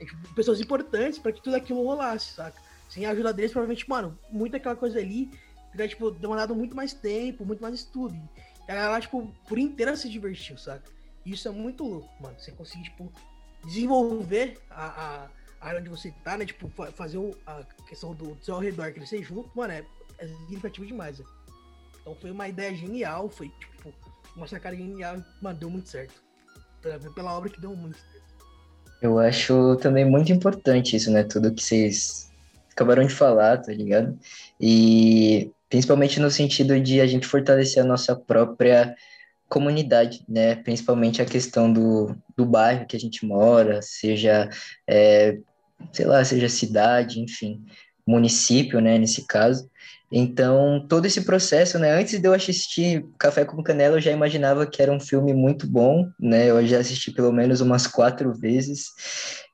[0.00, 2.60] é, tipo, pessoas importantes para que tudo aquilo rolasse, saca?
[2.88, 5.30] Sem a ajuda deles, provavelmente, mano, muita aquela coisa ali
[5.70, 8.16] teria, tipo, demandado muito mais tempo, muito mais estudo.
[8.66, 10.90] E a galera, tipo, por inteira se divertiu, saca?
[11.24, 12.34] Isso é muito louco, mano.
[12.38, 13.12] Você conseguir, tipo,
[13.64, 15.28] desenvolver a, a
[15.60, 16.46] área onde você tá, né?
[16.46, 19.84] Tipo, fazer o, a questão do, do seu ao redor crescer junto, mano, é,
[20.18, 21.24] é significativo demais, né?
[22.00, 23.92] Então foi uma ideia genial, foi, tipo,
[24.34, 26.22] uma sacada genial, mano, deu muito certo.
[26.80, 28.30] Pela, pela obra que deu muito certo.
[29.02, 31.24] Eu acho também muito importante isso, né?
[31.24, 32.30] Tudo que vocês
[32.70, 34.18] acabaram de falar, tá ligado?
[34.60, 38.94] E principalmente no sentido de a gente fortalecer a nossa própria
[39.48, 40.54] comunidade, né?
[40.56, 44.48] Principalmente a questão do, do bairro que a gente mora, seja,
[44.86, 45.38] é,
[45.92, 47.64] sei lá, seja cidade, enfim,
[48.06, 48.98] município, né?
[48.98, 49.68] Nesse caso.
[50.12, 51.92] Então, todo esse processo, né?
[51.92, 55.66] Antes de eu assistir Café com Canela, eu já imaginava que era um filme muito
[55.68, 56.50] bom, né?
[56.50, 58.88] Eu já assisti pelo menos umas quatro vezes.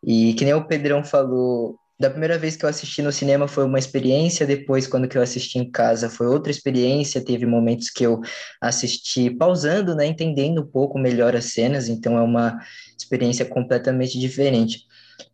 [0.03, 3.65] E que nem o Pedrão falou, da primeira vez que eu assisti no cinema foi
[3.65, 8.05] uma experiência, depois quando que eu assisti em casa foi outra experiência, teve momentos que
[8.05, 8.21] eu
[8.61, 12.59] assisti pausando, né, entendendo um pouco melhor as cenas, então é uma
[12.99, 14.81] experiência completamente diferente.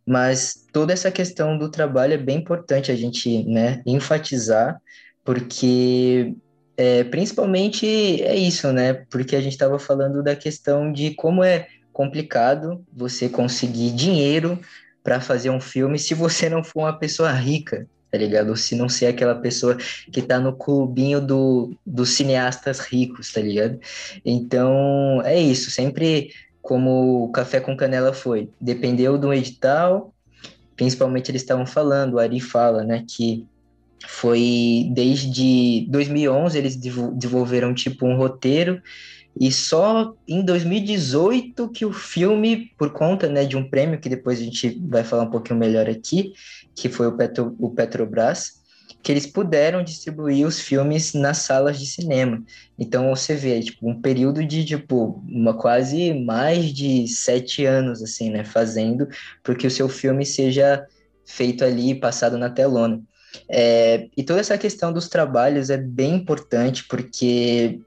[0.05, 4.79] Mas toda essa questão do trabalho é bem importante a gente, né, enfatizar,
[5.23, 6.35] porque
[6.75, 7.85] é, principalmente
[8.23, 13.29] é isso, né, porque a gente estava falando da questão de como é complicado você
[13.29, 14.59] conseguir dinheiro
[15.03, 18.49] para fazer um filme se você não for uma pessoa rica, tá ligado?
[18.49, 19.75] Ou se não ser aquela pessoa
[20.11, 23.79] que tá no clubinho do, dos cineastas ricos, tá ligado?
[24.23, 26.31] Então, é isso, sempre
[26.63, 30.13] como o Café com Canela foi, dependeu do edital,
[30.77, 33.45] principalmente eles estavam falando, o Ari fala, né, que
[34.07, 38.81] foi desde 2011 eles desenvolveram tipo um roteiro
[39.39, 44.39] e só em 2018 que o filme, por conta né, de um prêmio, que depois
[44.39, 46.33] a gente vai falar um pouquinho melhor aqui,
[46.75, 48.62] que foi o, Petro, o Petrobras,
[49.03, 52.41] que eles puderam distribuir os filmes nas salas de cinema.
[52.79, 58.29] Então você vê, tipo, um período de, tipo, uma quase mais de sete anos, assim,
[58.29, 59.07] né, fazendo,
[59.43, 60.87] porque o seu filme seja
[61.25, 63.01] feito ali, passado na telona.
[63.49, 67.81] É, e toda essa questão dos trabalhos é bem importante, porque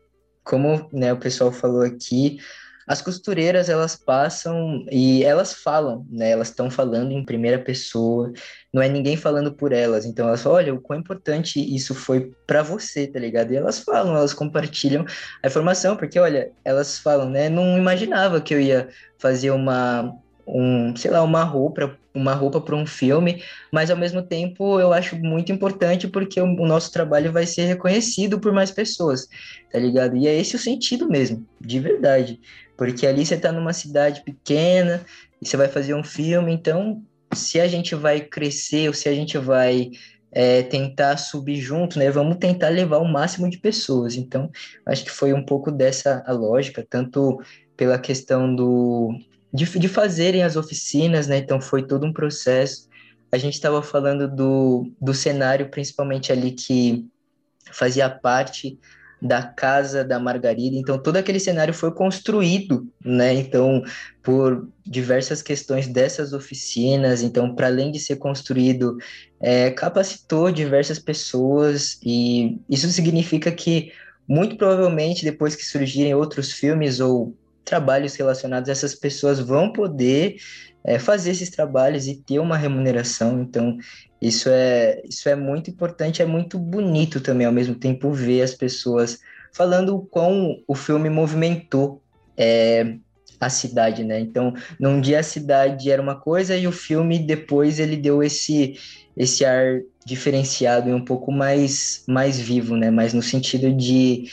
[0.44, 2.38] como né, o pessoal falou aqui,
[2.86, 6.30] as costureiras elas passam e elas falam, né?
[6.30, 8.32] Elas estão falando em primeira pessoa,
[8.72, 10.04] não é ninguém falando por elas.
[10.04, 13.52] Então elas falam, olha, o quão importante isso foi para você, tá ligado?
[13.52, 15.04] E elas falam, elas compartilham
[15.42, 17.48] a informação, porque olha, elas falam, né?
[17.48, 20.14] Não imaginava que eu ia fazer uma
[20.46, 24.92] um, sei lá, uma roupa, uma roupa para um filme, mas ao mesmo tempo eu
[24.92, 29.28] acho muito importante porque o, o, nosso trabalho vai ser reconhecido por mais pessoas,
[29.70, 30.16] tá ligado?
[30.16, 32.40] E é esse o sentido mesmo, de verdade.
[32.76, 35.04] Porque ali você está numa cidade pequena
[35.40, 37.02] e você vai fazer um filme, então
[37.34, 39.90] se a gente vai crescer ou se a gente vai
[40.32, 42.10] é, tentar subir junto, né?
[42.10, 44.16] Vamos tentar levar o máximo de pessoas.
[44.16, 44.50] Então,
[44.84, 47.40] acho que foi um pouco dessa a lógica, tanto
[47.76, 49.18] pela questão do
[49.52, 51.38] de, de fazerem as oficinas, né?
[51.38, 52.88] Então foi todo um processo.
[53.30, 57.06] A gente estava falando do, do cenário, principalmente ali que
[57.72, 58.78] fazia parte
[59.20, 60.76] da casa da Margarida.
[60.76, 63.34] Então todo aquele cenário foi construído, né?
[63.34, 63.82] Então
[64.22, 67.22] por diversas questões dessas oficinas.
[67.22, 68.98] Então para além de ser construído,
[69.40, 73.92] é, capacitou diversas pessoas e isso significa que
[74.28, 77.34] muito provavelmente depois que surgirem outros filmes ou
[77.66, 80.36] trabalhos relacionados, essas pessoas vão poder
[80.84, 83.42] é, fazer esses trabalhos e ter uma remuneração.
[83.42, 83.76] Então,
[84.22, 88.54] isso é, isso é muito importante, é muito bonito também, ao mesmo tempo, ver as
[88.54, 89.18] pessoas
[89.52, 92.00] falando o quão o filme movimentou
[92.36, 92.94] é,
[93.40, 94.20] a cidade, né?
[94.20, 98.78] Então, num dia a cidade era uma coisa e o filme depois ele deu esse
[99.16, 102.90] esse ar diferenciado e um pouco mais mais vivo, né?
[102.90, 104.26] Mas no sentido de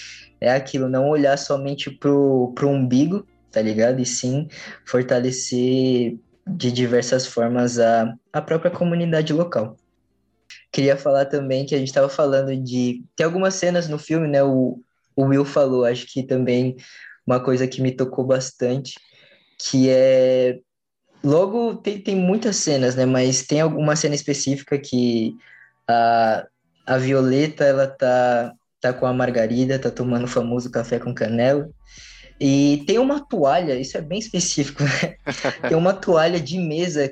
[0.43, 4.01] é aquilo, não olhar somente pro, pro umbigo, tá ligado?
[4.01, 4.49] E sim
[4.85, 9.77] fortalecer de diversas formas a, a própria comunidade local.
[10.69, 13.03] Queria falar também que a gente estava falando de.
[13.15, 14.43] Tem algumas cenas no filme, né?
[14.43, 14.81] O,
[15.15, 16.75] o Will falou, acho que também
[17.25, 18.99] uma coisa que me tocou bastante,
[19.57, 20.59] que é.
[21.23, 23.05] Logo, tem, tem muitas cenas, né?
[23.05, 25.33] Mas tem alguma cena específica que
[25.87, 26.45] a,
[26.85, 28.53] a Violeta, ela tá
[28.83, 31.69] tá com a Margarida, tá tomando o famoso café com canela.
[32.37, 35.15] E tem uma toalha, isso é bem específico, né?
[35.69, 37.09] tem uma toalha de mesa,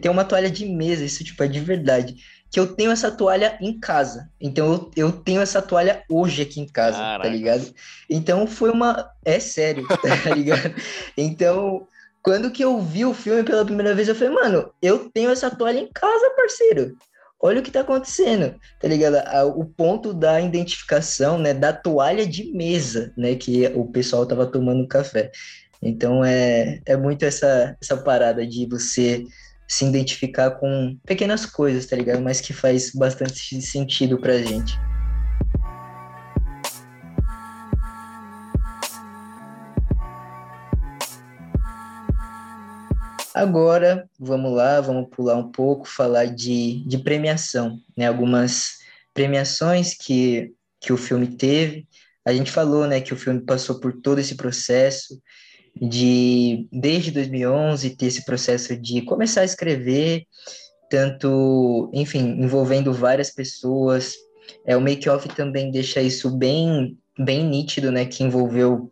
[0.00, 2.16] tem uma toalha de mesa, isso tipo é de verdade,
[2.50, 4.28] que eu tenho essa toalha em casa.
[4.40, 7.22] Então eu, eu tenho essa toalha hoje aqui em casa, tá Caraca.
[7.22, 7.72] tá ligado?
[8.10, 9.08] Então foi uma.
[9.24, 10.74] É sério, tá ligado?
[11.16, 11.86] Então,
[12.20, 15.48] quando que eu vi o filme pela primeira vez, eu falei, mano, eu tenho essa
[15.48, 16.96] toalha em casa, parceiro.
[17.44, 19.16] Olha o que tá acontecendo, tá ligado?
[19.56, 24.86] O ponto da identificação, né, da toalha de mesa, né, que o pessoal tava tomando
[24.86, 25.32] café.
[25.82, 29.24] Então é, é muito essa, essa parada de você
[29.66, 32.22] se identificar com pequenas coisas, tá ligado?
[32.22, 34.78] Mas que faz bastante sentido pra gente.
[43.42, 48.06] Agora, vamos lá, vamos pular um pouco, falar de, de premiação, né?
[48.06, 48.74] Algumas
[49.12, 51.88] premiações que, que o filme teve.
[52.24, 55.20] A gente falou, né, que o filme passou por todo esse processo,
[55.74, 60.22] de desde 2011 ter esse processo de começar a escrever,
[60.88, 64.14] tanto, enfim, envolvendo várias pessoas.
[64.64, 68.91] É o make-off também deixa isso bem bem nítido, né, que envolveu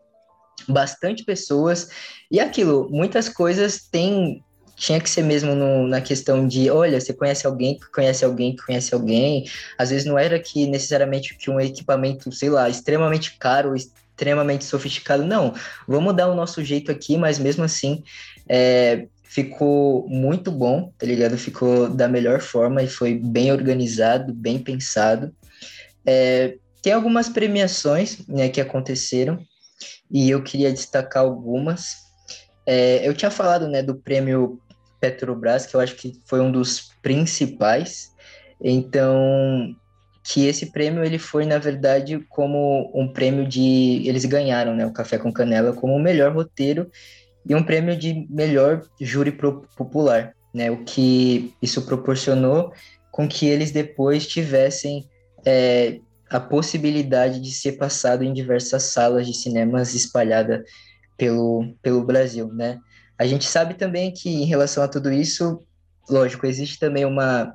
[0.68, 1.88] bastante pessoas
[2.30, 4.42] e aquilo, muitas coisas tem
[4.80, 8.56] tinha que ser mesmo no, na questão de, olha, você conhece alguém que conhece alguém
[8.56, 9.44] que conhece alguém.
[9.76, 15.22] Às vezes não era que necessariamente que um equipamento, sei lá, extremamente caro, extremamente sofisticado.
[15.22, 15.52] Não,
[15.86, 18.02] vamos dar o nosso jeito aqui, mas mesmo assim
[18.48, 21.36] é, ficou muito bom, tá ligado?
[21.36, 25.30] Ficou da melhor forma e foi bem organizado, bem pensado.
[26.06, 29.38] É, tem algumas premiações né, que aconteceram
[30.10, 31.96] e eu queria destacar algumas.
[32.66, 34.60] É, eu tinha falado né, do prêmio
[35.00, 38.10] Petrobras, que eu acho que foi um dos principais.
[38.62, 39.74] Então,
[40.22, 44.92] que esse prêmio ele foi na verdade como um prêmio de eles ganharam, né, o
[44.92, 46.90] Café com Canela como o melhor roteiro
[47.48, 50.70] e um prêmio de melhor júri popular, né?
[50.70, 52.72] O que isso proporcionou
[53.10, 55.08] com que eles depois tivessem
[55.44, 55.98] é,
[56.30, 60.64] a possibilidade de ser passado em diversas salas de cinemas espalhada
[61.16, 62.78] pelo, pelo Brasil, né?
[63.18, 65.60] A gente sabe também que em relação a tudo isso,
[66.08, 67.54] lógico, existe também uma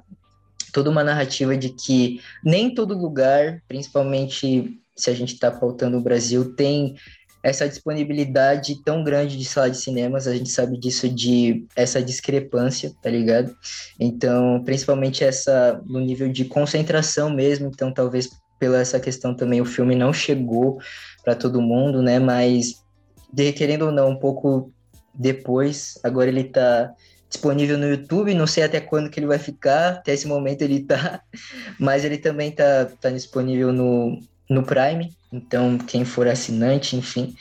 [0.72, 6.02] toda uma narrativa de que nem todo lugar, principalmente se a gente está pautando o
[6.02, 6.96] Brasil, tem
[7.42, 12.92] essa disponibilidade tão grande de sala de cinemas, a gente sabe disso de essa discrepância,
[13.02, 13.56] tá ligado?
[14.00, 18.30] Então, principalmente essa no nível de concentração mesmo, então talvez
[18.60, 20.80] pela essa questão também o filme não chegou
[21.24, 22.20] para todo mundo, né?
[22.20, 22.84] Mas
[23.32, 24.72] de, querendo ou não, um pouco
[25.14, 26.94] depois, agora ele está
[27.30, 30.84] disponível no YouTube, não sei até quando que ele vai ficar, até esse momento ele
[30.84, 31.22] tá,
[31.80, 37.36] mas ele também tá, tá disponível no, no Prime, então quem for assinante, enfim,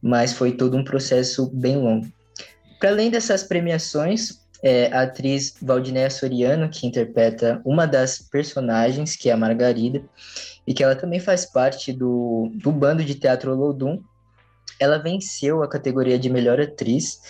[0.00, 2.06] mas foi todo um processo bem longo.
[2.78, 9.28] Para além dessas premiações, é, a atriz Valdinéia Soriano, que interpreta uma das personagens, que
[9.28, 10.02] é a Margarida,
[10.66, 14.02] e que ela também faz parte do, do bando de teatro Lodum,
[14.80, 17.20] ela venceu a categoria de melhor atriz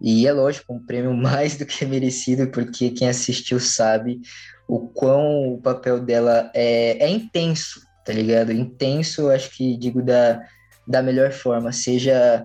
[0.00, 4.20] e é lógico, um prêmio mais do que merecido, porque quem assistiu sabe
[4.68, 8.52] o quão o papel dela é, é intenso, tá ligado?
[8.52, 10.42] Intenso, acho que digo da,
[10.86, 12.44] da melhor forma, seja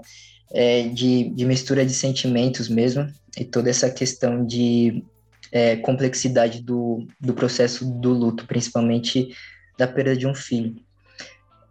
[0.54, 5.04] é, de, de mistura de sentimentos mesmo, e toda essa questão de
[5.52, 9.36] é, complexidade do, do processo do luto, principalmente
[9.82, 10.76] da perda de um filho.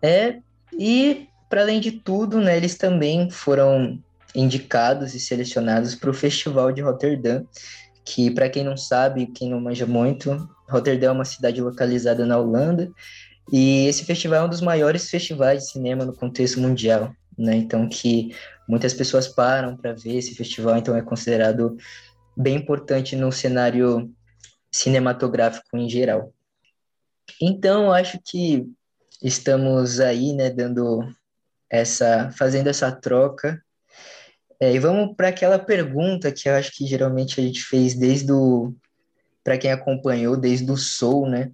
[0.03, 0.39] É,
[0.77, 4.03] e, para além de tudo, né, eles também foram
[4.35, 7.47] indicados e selecionados para o Festival de Rotterdam,
[8.05, 12.37] que, para quem não sabe, quem não manja muito, Rotterdam é uma cidade localizada na
[12.37, 12.91] Holanda,
[13.53, 17.55] e esse festival é um dos maiores festivais de cinema no contexto mundial, né?
[17.57, 18.35] Então, que
[18.69, 21.77] muitas pessoas param para ver esse festival, então é considerado
[22.37, 24.11] bem importante no cenário
[24.73, 26.33] cinematográfico em geral.
[27.41, 28.67] Então, acho que
[29.23, 31.01] estamos aí, né, dando
[31.69, 33.63] essa, fazendo essa troca
[34.61, 38.31] é, e vamos para aquela pergunta que eu acho que geralmente a gente fez desde
[38.31, 38.75] o.
[39.43, 41.51] para quem acompanhou, desde o Soul, né?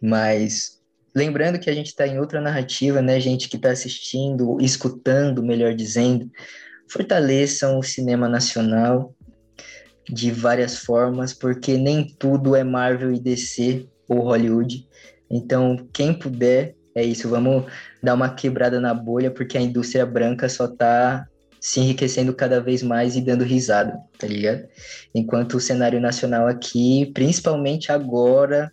[0.00, 0.80] Mas
[1.12, 3.18] lembrando que a gente está em outra narrativa, né?
[3.18, 6.30] Gente que está assistindo, escutando, melhor dizendo,
[6.88, 9.12] fortaleçam o cinema nacional
[10.08, 14.86] de várias formas, porque nem tudo é Marvel e DC ou Hollywood.
[15.30, 17.64] Então, quem puder, é isso, vamos
[18.02, 21.26] dar uma quebrada na bolha, porque a indústria branca só está
[21.60, 24.66] se enriquecendo cada vez mais e dando risada, tá ligado?
[25.14, 28.72] Enquanto o cenário nacional aqui, principalmente agora,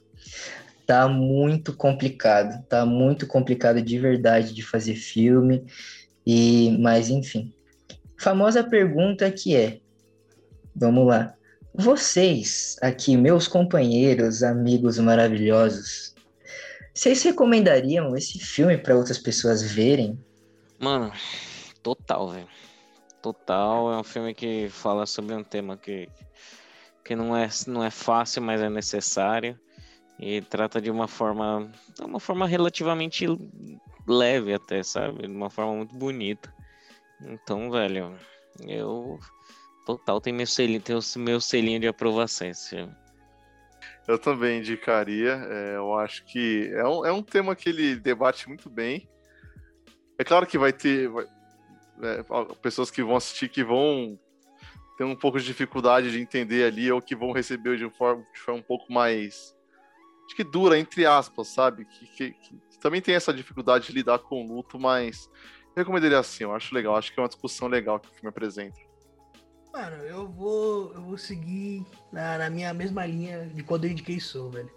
[0.86, 5.66] tá muito complicado, tá muito complicado de verdade de fazer filme.
[6.26, 7.54] E, mas enfim.
[8.18, 9.80] Famosa pergunta que é:
[10.76, 11.35] vamos lá.
[11.78, 16.16] Vocês, aqui, meus companheiros, amigos maravilhosos,
[16.94, 20.18] vocês recomendariam esse filme para outras pessoas verem?
[20.80, 21.12] Mano,
[21.84, 22.48] total, velho.
[23.22, 23.92] Total.
[23.92, 26.08] É um filme que fala sobre um tema que,
[27.04, 29.60] que não, é, não é fácil, mas é necessário.
[30.18, 31.70] E trata de uma forma.
[32.00, 33.26] uma forma relativamente
[34.08, 35.24] leve até, sabe?
[35.24, 36.54] De uma forma muito bonita.
[37.22, 38.18] Então, velho,
[38.66, 39.20] eu
[39.86, 42.94] total tem meu selinho, tem o meu selinho de aprovação esse filme.
[44.08, 45.34] Eu também indicaria.
[45.50, 49.08] É, eu acho que é um, é um tema que ele debate muito bem.
[50.18, 51.26] É claro que vai ter vai,
[52.02, 52.24] é,
[52.62, 54.20] pessoas que vão assistir que vão
[54.98, 58.40] ter um pouco de dificuldade de entender ali, ou que vão receber de, forma, de
[58.40, 59.56] forma um pouco mais.
[60.26, 61.86] Acho que dura, entre aspas, sabe?
[61.86, 65.30] Que, que, que também tem essa dificuldade de lidar com o luto, mas
[65.76, 68.30] eu recomendaria assim, eu acho legal, acho que é uma discussão legal que o filme
[68.30, 68.80] apresenta.
[69.76, 74.22] Mano, eu vou, eu vou seguir na, na minha mesma linha de quando eu indiquei
[74.22, 74.72] Soul, velho.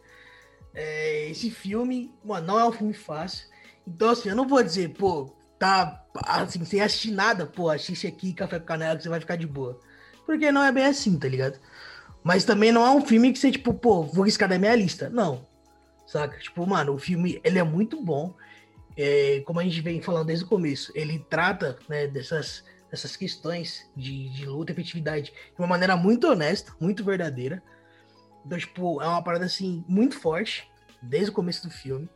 [0.75, 3.47] É, esse filme, mano, não é um filme fácil.
[3.87, 8.33] Então, assim, eu não vou dizer, pô, tá, assim, sem assistir nada, pô, assiste aqui
[8.33, 9.79] Café com Canela que você vai ficar de boa.
[10.27, 11.61] Porque não é bem assim, tá ligado?
[12.25, 15.09] Mas também não é um filme que você, tipo, pô, vou riscar da minha lista.
[15.09, 15.47] Não.
[16.09, 16.41] Saca?
[16.41, 18.35] Tipo, mano, o filme, ele é muito bom.
[18.97, 23.89] É, como a gente vem falando desde o começo, ele trata, né, dessas essas questões
[23.97, 27.63] de, de luta e efetividade de uma maneira muito honesta, muito verdadeira.
[28.45, 30.71] Então, tipo, é uma parada assim muito forte
[31.03, 32.09] desde o começo do filme.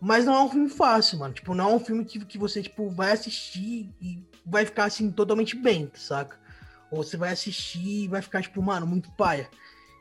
[0.00, 1.34] Mas não é um filme fácil, mano.
[1.34, 5.10] Tipo, não é um filme que, que você, tipo, vai assistir e vai ficar, assim,
[5.10, 6.38] totalmente bem, saca?
[6.90, 9.48] Ou você vai assistir e vai ficar, tipo, mano, muito paia.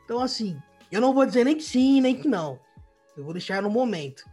[0.04, 0.62] Então, assim,
[0.92, 2.60] eu não vou dizer nem que sim, nem que não.
[3.16, 4.24] Eu vou deixar no momento.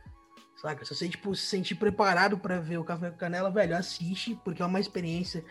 [0.60, 0.84] Saca?
[0.84, 4.60] Se você, tipo, se sentir preparado para ver o Café com Canela, velho, assiste, porque
[4.60, 5.42] é uma experiência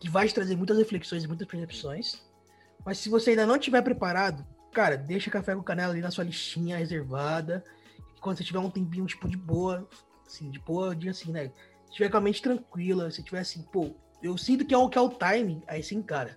[0.00, 2.20] que vai te trazer muitas reflexões e muitas percepções.
[2.84, 6.24] Mas se você ainda não estiver preparado, cara, deixa Café com Canela ali na sua
[6.24, 7.62] listinha reservada.
[8.16, 9.88] E quando você tiver um tempinho, tipo, de boa,
[10.26, 11.52] assim, de boa, dia assim, né?
[11.86, 14.88] Se tiver com a mente tranquila, se tiver assim, pô, eu sinto que é o
[14.88, 16.36] que é o time, aí sim, cara.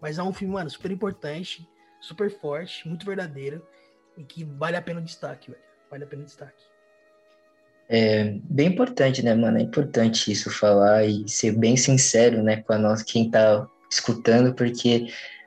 [0.00, 1.68] Mas é um filme, mano, super importante,
[2.00, 3.66] super forte, muito verdadeiro
[4.16, 5.62] e que vale a pena o destaque, velho.
[5.90, 6.75] Vale a pena o destaque.
[7.88, 9.58] É bem importante, né, mano?
[9.58, 14.52] É importante isso falar e ser bem sincero, né, com a nossa, quem tá escutando,
[14.54, 15.06] porque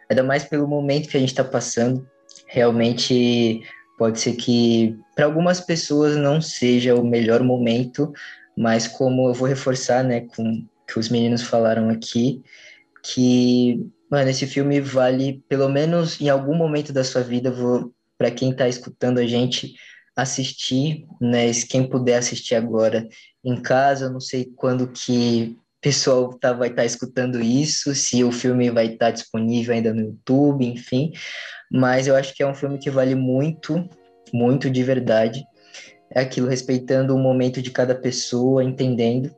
[0.10, 2.08] ainda mais pelo momento que a gente tá passando,
[2.48, 3.62] realmente
[3.98, 8.14] pode ser que para algumas pessoas não seja o melhor momento,
[8.58, 12.42] mas como eu vou reforçar, né, com que os meninos falaram aqui,
[13.04, 17.54] que, mano, esse filme vale, pelo menos em algum momento da sua vida,
[18.18, 19.76] para quem tá escutando a gente,
[20.22, 21.52] assistir, né?
[21.70, 23.08] Quem puder assistir agora
[23.44, 28.24] em casa, não sei quando que o pessoal tá, vai estar tá escutando isso, se
[28.24, 31.12] o filme vai estar tá disponível ainda no YouTube, enfim.
[31.72, 33.88] Mas eu acho que é um filme que vale muito,
[34.34, 35.44] muito de verdade.
[36.12, 39.32] É aquilo, respeitando o momento de cada pessoa, entendendo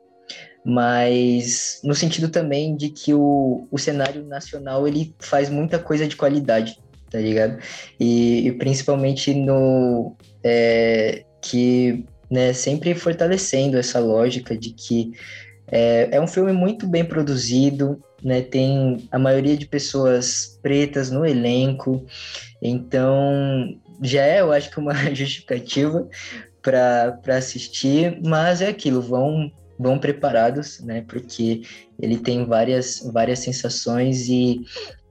[0.64, 6.16] mas no sentido também de que o, o cenário nacional ele faz muita coisa de
[6.16, 6.78] qualidade,
[7.12, 7.58] tá ligado?
[8.00, 15.12] E, e principalmente no, é, que né, sempre fortalecendo essa lógica de que
[15.70, 21.26] é, é um filme muito bem produzido, né, tem a maioria de pessoas pretas no
[21.26, 22.06] elenco,
[22.62, 26.08] então já é, eu acho que uma justificativa
[26.62, 31.62] para assistir, mas é aquilo, vão vão preparados, né, porque
[32.00, 34.60] ele tem várias várias sensações e,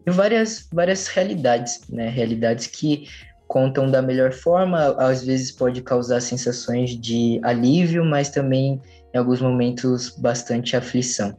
[0.05, 3.07] e várias várias realidades, né, realidades que
[3.47, 8.81] contam da melhor forma, às vezes pode causar sensações de alívio, mas também
[9.13, 11.35] em alguns momentos bastante aflição.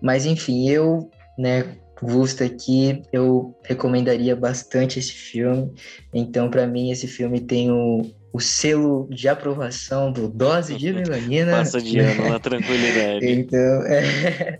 [0.00, 1.64] Mas enfim, eu, né,
[2.02, 5.72] Gusta aqui, eu recomendaria bastante esse filme.
[6.12, 11.52] Então, para mim, esse filme tem o, o selo de aprovação do Dose de Melanina.
[11.52, 13.30] Passa de ano na tranquilidade.
[13.30, 14.58] então, é,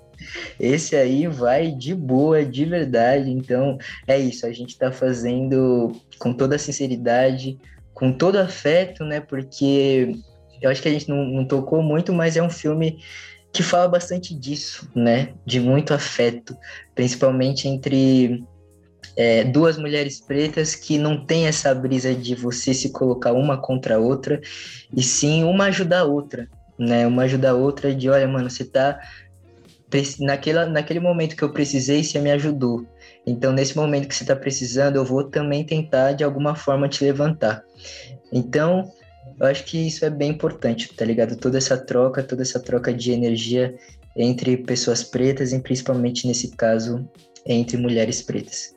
[0.59, 3.31] esse aí vai de boa, de verdade.
[3.31, 4.47] Então, é isso.
[4.47, 7.59] A gente está fazendo com toda a sinceridade,
[7.95, 9.21] com todo afeto, né?
[9.21, 10.17] Porque
[10.61, 12.99] eu acho que a gente não, não tocou muito, mas é um filme
[13.53, 15.35] que fala bastante disso, né?
[15.45, 16.57] De muito afeto,
[16.95, 18.43] principalmente entre
[19.17, 23.97] é, duas mulheres pretas que não tem essa brisa de você se colocar uma contra
[23.97, 24.41] a outra,
[24.95, 27.07] e sim uma ajudar a outra, né?
[27.07, 28.99] Uma ajudar a outra de, olha, mano, você tá
[30.21, 32.87] naquele, naquele momento que eu precisei, você me ajudou.
[33.27, 37.05] Então, nesse momento que você está precisando, eu vou também tentar de alguma forma te
[37.05, 37.65] levantar.
[38.33, 38.91] Então,
[39.39, 41.37] eu acho que isso é bem importante, tá ligado?
[41.37, 43.77] Toda essa troca, toda essa troca de energia
[44.17, 47.09] entre pessoas pretas e principalmente nesse caso
[47.47, 48.75] entre mulheres pretas.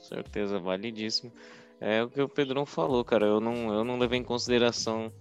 [0.00, 1.32] Certeza, validíssimo.
[1.80, 3.26] É o que o Pedrão falou, cara.
[3.26, 5.12] Eu não, eu não levei em consideração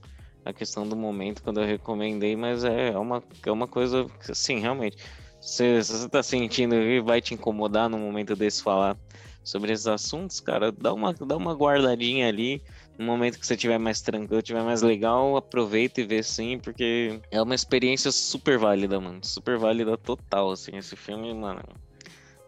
[0.45, 4.31] a questão do momento quando eu recomendei, mas é, é uma, é uma coisa que,
[4.31, 4.97] assim, realmente,
[5.39, 8.97] se, se você tá sentindo e vai te incomodar no momento desse falar
[9.43, 12.61] sobre esses assuntos, cara, dá uma, dá uma guardadinha ali.
[12.97, 17.19] No momento que você tiver mais tranquilo, tiver mais legal, aproveita e vê sim, porque
[17.31, 19.19] é uma experiência super válida, mano.
[19.23, 20.77] Super válida total, assim.
[20.77, 21.61] Esse filme, mano,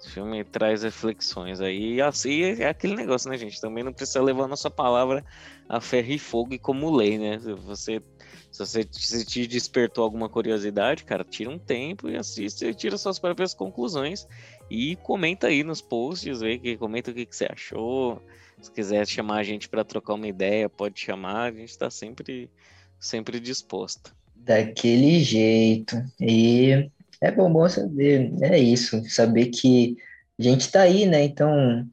[0.06, 1.96] esse filme traz reflexões aí.
[1.96, 3.60] E assim é aquele negócio, né, gente?
[3.60, 5.26] Também não precisa levar a nossa palavra
[5.68, 7.38] a ferro e fogo e como lei, né?
[7.66, 8.02] Você,
[8.52, 12.98] se você se te despertou alguma curiosidade, cara, tira um tempo e assiste e tira
[12.98, 14.28] suas próprias conclusões.
[14.70, 18.22] E comenta aí nos posts, aí, que comenta o que, que você achou.
[18.62, 21.52] Se quiser chamar a gente para trocar uma ideia, pode chamar.
[21.52, 22.50] A gente está sempre,
[23.00, 24.16] sempre disposto.
[24.36, 25.96] Daquele jeito.
[26.20, 26.90] E
[27.26, 29.98] é bom, bom saber, é isso, saber que
[30.40, 31.24] a gente tá aí, né?
[31.24, 31.88] Então,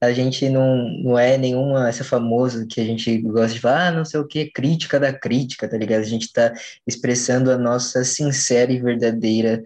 [0.00, 3.92] a gente não, não é nenhuma, essa famosa que a gente gosta de falar, ah,
[3.92, 6.00] não sei o que, crítica da crítica, tá ligado?
[6.00, 6.54] A gente tá
[6.86, 9.62] expressando a nossa sincera e verdadeira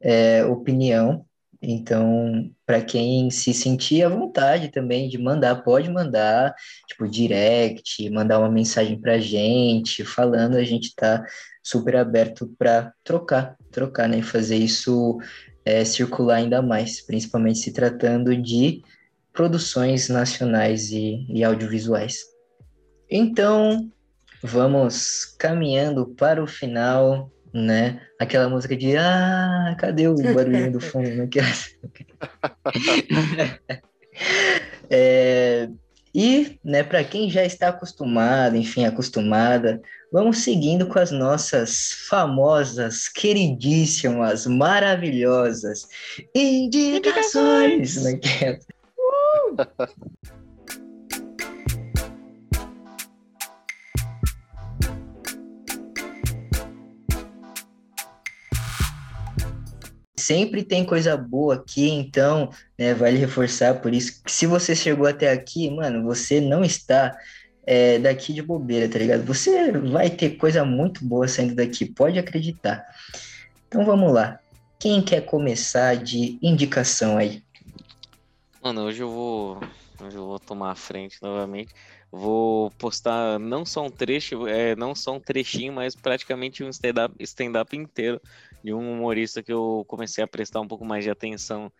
[0.00, 1.24] é, opinião.
[1.62, 6.54] Então, para quem se sentir à vontade também de mandar, pode mandar,
[6.86, 11.24] tipo, direct, mandar uma mensagem pra gente, falando, a gente tá
[11.62, 14.22] super aberto para trocar, trocar, né?
[14.22, 15.18] Fazer isso
[15.64, 18.82] é, circular ainda mais, principalmente se tratando de
[19.32, 22.18] produções nacionais e, e audiovisuais.
[23.10, 23.90] Então,
[24.42, 28.00] vamos caminhando para o final, né?
[28.18, 31.10] Aquela música de Ah, cadê o barulhinho do fundo?
[31.16, 31.46] Não quero...
[34.90, 35.68] é,
[36.14, 39.80] e, né, para quem já está acostumado, enfim, acostumada,
[40.12, 45.86] vamos seguindo com as nossas famosas, queridíssimas, maravilhosas
[46.34, 48.02] indicações.
[48.02, 48.18] Né?
[48.98, 50.20] Uh!
[60.30, 65.08] sempre tem coisa boa aqui, então, né, vale reforçar por isso que se você chegou
[65.08, 67.18] até aqui, mano, você não está
[67.70, 69.24] é, daqui de bobeira, tá ligado?
[69.24, 72.84] Você vai ter coisa muito boa saindo daqui, pode acreditar.
[73.68, 74.40] Então vamos lá.
[74.76, 77.44] Quem quer começar de indicação aí?
[78.60, 79.60] Mano, hoje eu vou,
[80.02, 81.72] hoje eu vou tomar a frente novamente.
[82.10, 87.14] Vou postar não só um trecho, é, não só um trechinho, mas praticamente um stand-up
[87.20, 88.20] stand inteiro
[88.64, 91.70] de um humorista que eu comecei a prestar um pouco mais de atenção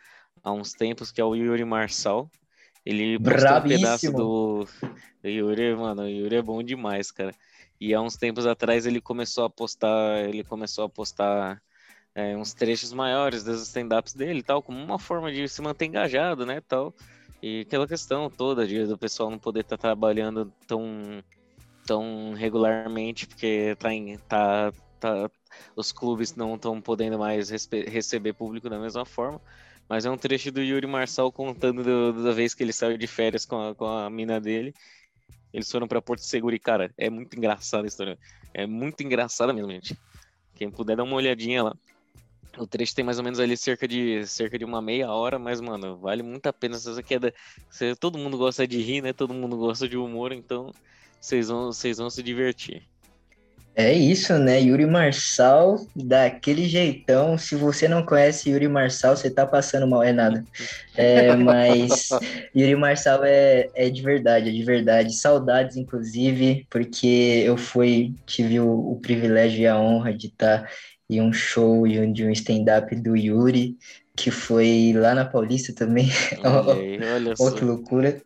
[0.41, 2.31] há uns tempos, que é o Yuri Marçal.
[2.85, 4.67] Ele postou um pedaço do...
[5.25, 7.35] Yuri, mano, o Yuri é bom demais, cara.
[7.81, 11.61] E há uns tempos atrás ele começou a postar, ele começou a postar
[12.15, 16.45] é, uns trechos maiores dos stand-ups dele, tal, como uma forma de se manter engajado,
[16.45, 16.95] né, tal.
[17.43, 21.23] E aquela questão toda de, do pessoal não poder estar tá trabalhando tão,
[21.87, 25.31] tão regularmente, porque tá, em, tá, tá,
[25.75, 29.41] os clubes não estão podendo mais receber público da mesma forma.
[29.91, 33.09] Mas é um trecho do Yuri Marçal contando do, da vez que ele saiu de
[33.09, 34.73] férias com a, com a mina dele.
[35.53, 38.17] Eles foram para Porto Seguro e, cara, é muito engraçada a história.
[38.55, 39.99] É muito engraçada mesmo, gente.
[40.55, 41.77] Quem puder dar uma olhadinha lá.
[42.57, 45.61] O trecho tem mais ou menos ali cerca de, cerca de uma meia hora, mas,
[45.61, 46.79] mano, vale muito a pena.
[46.79, 47.35] Se queda,
[47.99, 49.13] todo mundo gosta de rir, né?
[49.13, 50.73] Todo mundo gosta de humor, então
[51.21, 52.89] vocês vão, vocês vão se divertir.
[53.81, 54.61] É isso, né?
[54.61, 57.39] Yuri Marçal, daquele jeitão.
[57.39, 60.45] Se você não conhece Yuri Marçal, você tá passando mal, é nada.
[60.95, 62.11] É, mas
[62.55, 65.17] Yuri Marçal é, é de verdade, é de verdade.
[65.17, 70.69] Saudades, inclusive, porque eu fui, tive o, o privilégio e a honra de estar tá
[71.09, 73.77] em um show e um, de um stand-up do Yuri
[74.21, 76.11] que foi lá na Paulista também.
[76.45, 78.21] Olha, olha oh, que loucura.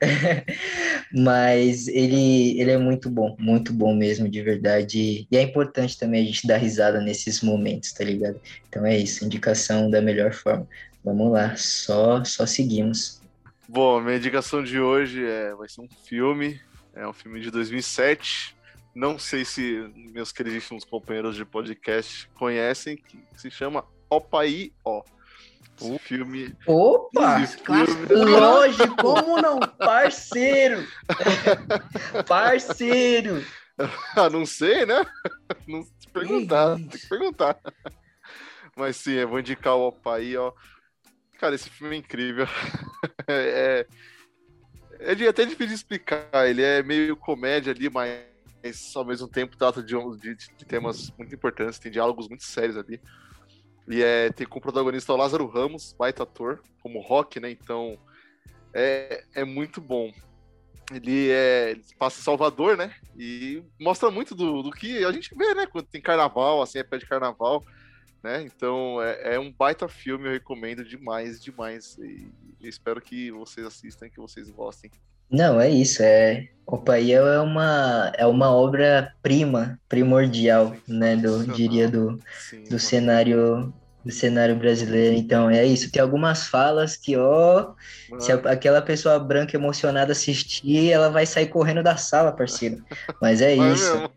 [1.15, 5.29] Mas ele, ele é muito bom, muito bom mesmo, de verdade.
[5.31, 8.41] E é importante também a gente dar risada nesses momentos, tá ligado?
[8.69, 10.67] Então é isso, indicação da melhor forma.
[11.05, 13.21] Vamos lá, só, só seguimos.
[13.69, 16.61] Bom, minha indicação de hoje é, vai ser um filme,
[16.93, 18.57] é um filme de 2007.
[18.93, 25.03] Não sei se meus queridíssimos companheiros de podcast conhecem, que se chama Opaí Ó.
[25.81, 26.55] O filme.
[26.67, 27.45] Opa!
[27.47, 28.07] Filme...
[28.09, 29.59] Lógico, como não?
[29.61, 30.87] Parceiro!
[32.27, 33.45] Parceiro!
[34.17, 35.05] ah, não sei, né?
[35.67, 37.59] Não se perguntar, tem que perguntar.
[38.77, 40.53] Mas sim, eu vou indicar o Opa aí, ó.
[41.39, 42.47] Cara, esse filme é incrível.
[43.27, 43.87] é,
[45.01, 46.29] é, é até difícil de explicar.
[46.49, 48.25] Ele é meio comédia ali, mas
[48.95, 53.01] ao mesmo tempo trata de, de, de temas muito importantes, tem diálogos muito sérios ali.
[53.89, 57.51] E é, tem como protagonista o Lázaro Ramos, baita ator, como rock, né?
[57.51, 57.99] Então
[58.73, 60.13] é, é muito bom.
[60.93, 62.95] Ele, é, ele passa em Salvador, né?
[63.17, 65.67] E mostra muito do, do que a gente vê, né?
[65.67, 67.65] Quando tem carnaval, assim, é pé de carnaval,
[68.23, 68.43] né?
[68.43, 71.97] Então é, é um baita filme, eu recomendo demais, demais.
[71.99, 72.29] E,
[72.61, 74.91] e espero que vocês assistam, que vocês gostem.
[75.31, 76.03] Não, é isso.
[76.03, 81.15] É o Paiel é uma é uma obra prima, primordial, né?
[81.15, 82.19] Do diria do,
[82.71, 83.73] do cenário
[84.05, 85.15] do cenário brasileiro.
[85.15, 85.91] Então é isso.
[85.91, 87.73] Tem algumas falas que ó,
[88.19, 92.83] se aquela pessoa branca emocionada assistir, ela vai sair correndo da sala, parceiro.
[93.21, 94.11] Mas é isso.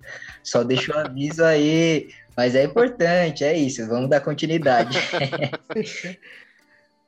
[0.43, 2.09] Só deixa o aviso aí.
[2.35, 3.85] Mas é importante, é isso.
[3.87, 4.97] Vamos dar continuidade.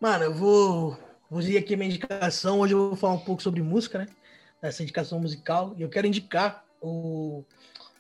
[0.02, 0.98] Mano, eu vou
[1.30, 2.60] Vou dizer aqui a minha indicação.
[2.60, 4.08] Hoje eu vou falar um pouco sobre música, né?
[4.62, 5.76] Essa indicação musical.
[5.78, 7.44] E eu quero indicar o,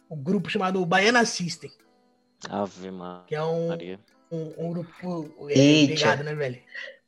[0.09, 1.71] o grupo chamado Baiana System.
[2.49, 3.25] Ave Maria.
[3.27, 3.71] Que é um,
[4.31, 6.59] um, um grupo é, pegado, né, velho?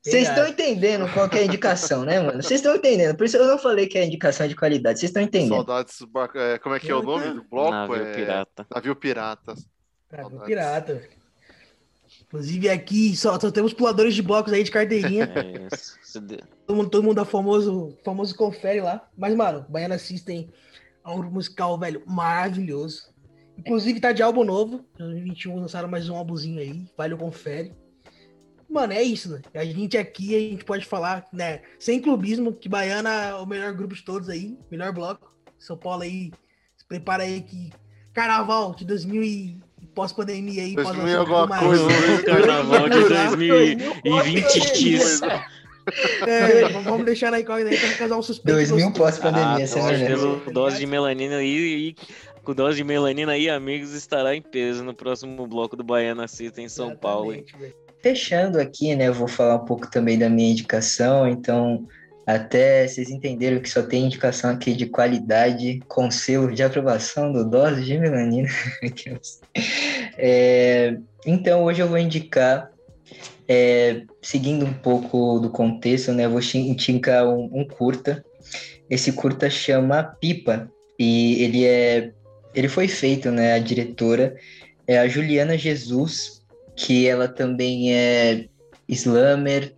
[0.03, 2.41] Vocês estão entendendo qual é a indicação, né, mano?
[2.41, 3.15] Vocês estão entendendo.
[3.15, 4.99] Por isso eu não falei que é indicação de qualidade.
[4.99, 5.55] Vocês estão entendendo.
[5.55, 5.99] Saudades.
[6.35, 7.71] É, como é que é o nome do bloco?
[7.71, 8.13] Navio é...
[8.13, 8.67] Pirata.
[8.73, 9.55] Navio Pirata.
[10.11, 11.20] Navio Pirata, velho.
[12.31, 15.25] Inclusive aqui só, só, temos puladores de blocos aí de carteirinha.
[15.25, 15.67] É
[16.65, 19.05] todo mundo, todo mundo dá famoso, famoso confere lá.
[19.17, 20.49] Mas, mano, Baiana System
[21.05, 23.11] é um musical, velho, maravilhoso.
[23.57, 24.85] Inclusive tá de álbum novo.
[24.97, 26.85] 2021 lançaram mais um álbumzinho aí.
[26.97, 27.73] Vale o confere.
[28.69, 29.41] Mano, é isso, né?
[29.53, 31.61] A gente aqui, a gente pode falar, né?
[31.77, 34.57] Sem clubismo, que Baiana é o melhor grupo de todos aí.
[34.71, 35.35] Melhor bloco.
[35.59, 36.31] São Paulo aí,
[36.77, 37.73] se prepara aí que
[38.13, 39.61] Carnaval de 2000 e
[39.93, 40.75] pós-pandemia aí.
[40.75, 41.83] 2000 alguma coisa.
[42.25, 43.03] Carnaval de
[44.03, 45.51] 2020.
[46.27, 48.55] É, vamos deixar na incógnita aí pra casar um suspeito.
[48.55, 51.95] 2000 pós-pandemia, ah, você pelo dose de melanina aí e
[52.43, 56.61] com dose de melanina aí, amigos, estará em peso no próximo bloco do Baiana Cita
[56.61, 57.33] em São Exatamente, Paulo.
[57.33, 57.45] Hein?
[58.01, 61.87] Fechando aqui, né, eu vou falar um pouco também da minha indicação, então
[62.35, 67.43] até vocês entenderam que só tem indicação aqui de qualidade com selo de aprovação do
[67.43, 68.47] dose de melanina.
[70.17, 72.71] é, então hoje eu vou indicar,
[73.47, 76.25] é, seguindo um pouco do contexto, né?
[76.25, 78.23] Eu vou indicar um, um curta.
[78.89, 82.11] Esse curta chama Pipa e ele é,
[82.55, 83.53] ele foi feito, né?
[83.53, 84.35] A diretora
[84.87, 86.41] é a Juliana Jesus,
[86.75, 88.45] que ela também é
[88.87, 89.73] slammer,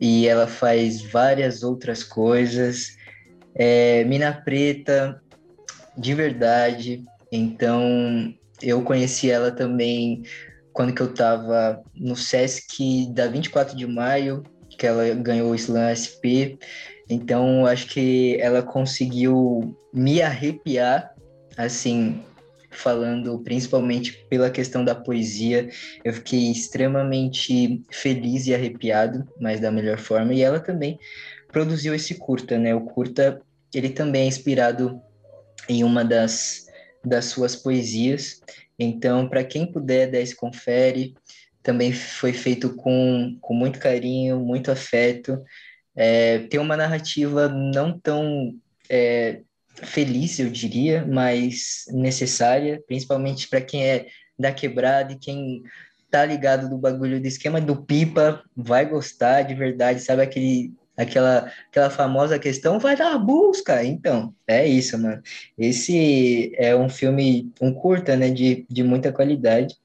[0.00, 2.96] e ela faz várias outras coisas.
[3.54, 5.20] É, Mina Preta,
[5.96, 7.04] de verdade.
[7.30, 8.32] Então,
[8.62, 10.22] eu conheci ela também
[10.72, 15.90] quando que eu estava no Sesc da 24 de maio, que ela ganhou o Slam
[15.90, 16.56] SP.
[17.10, 21.12] Então, acho que ela conseguiu me arrepiar,
[21.56, 22.22] assim,
[22.78, 25.68] falando principalmente pela questão da poesia.
[26.04, 30.32] Eu fiquei extremamente feliz e arrepiado, mas da melhor forma.
[30.32, 30.98] E ela também
[31.48, 32.74] produziu esse curta, né?
[32.74, 33.40] O curta,
[33.74, 35.00] ele também é inspirado
[35.68, 36.66] em uma das,
[37.04, 38.40] das suas poesias.
[38.78, 41.14] Então, para quem puder dar esse confere,
[41.62, 45.42] também foi feito com, com muito carinho, muito afeto.
[45.96, 48.54] É, tem uma narrativa não tão
[48.88, 49.40] é,
[49.84, 54.06] feliz, eu diria, mas necessária, principalmente para quem é
[54.38, 55.62] da quebrada e quem
[56.10, 61.52] tá ligado do bagulho do esquema do pipa, vai gostar de verdade, sabe aquele aquela
[61.70, 63.84] aquela famosa questão vai dar busca.
[63.84, 65.22] Então, é isso, mano.
[65.56, 69.76] Esse é um filme um curta, né, de, de muita qualidade.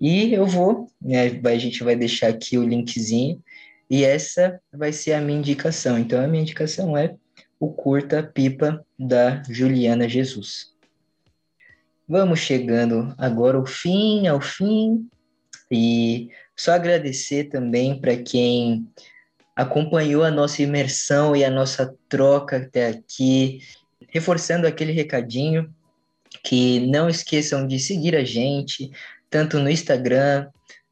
[0.00, 3.40] E eu vou, né, a gente vai deixar aqui o linkzinho
[3.88, 5.98] e essa vai ser a minha indicação.
[5.98, 7.14] Então a minha indicação é
[7.60, 10.72] o curta Pipa da Juliana Jesus.
[12.08, 15.06] Vamos chegando agora ao fim, ao fim,
[15.70, 18.88] e só agradecer também para quem
[19.54, 23.60] acompanhou a nossa imersão e a nossa troca até aqui,
[24.08, 25.72] reforçando aquele recadinho
[26.42, 28.90] que não esqueçam de seguir a gente,
[29.28, 30.48] tanto no Instagram,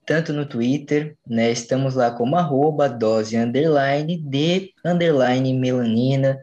[0.09, 1.53] tanto no Twitter, né?
[1.53, 6.41] Estamos lá como arroba dose underline de underline melanina.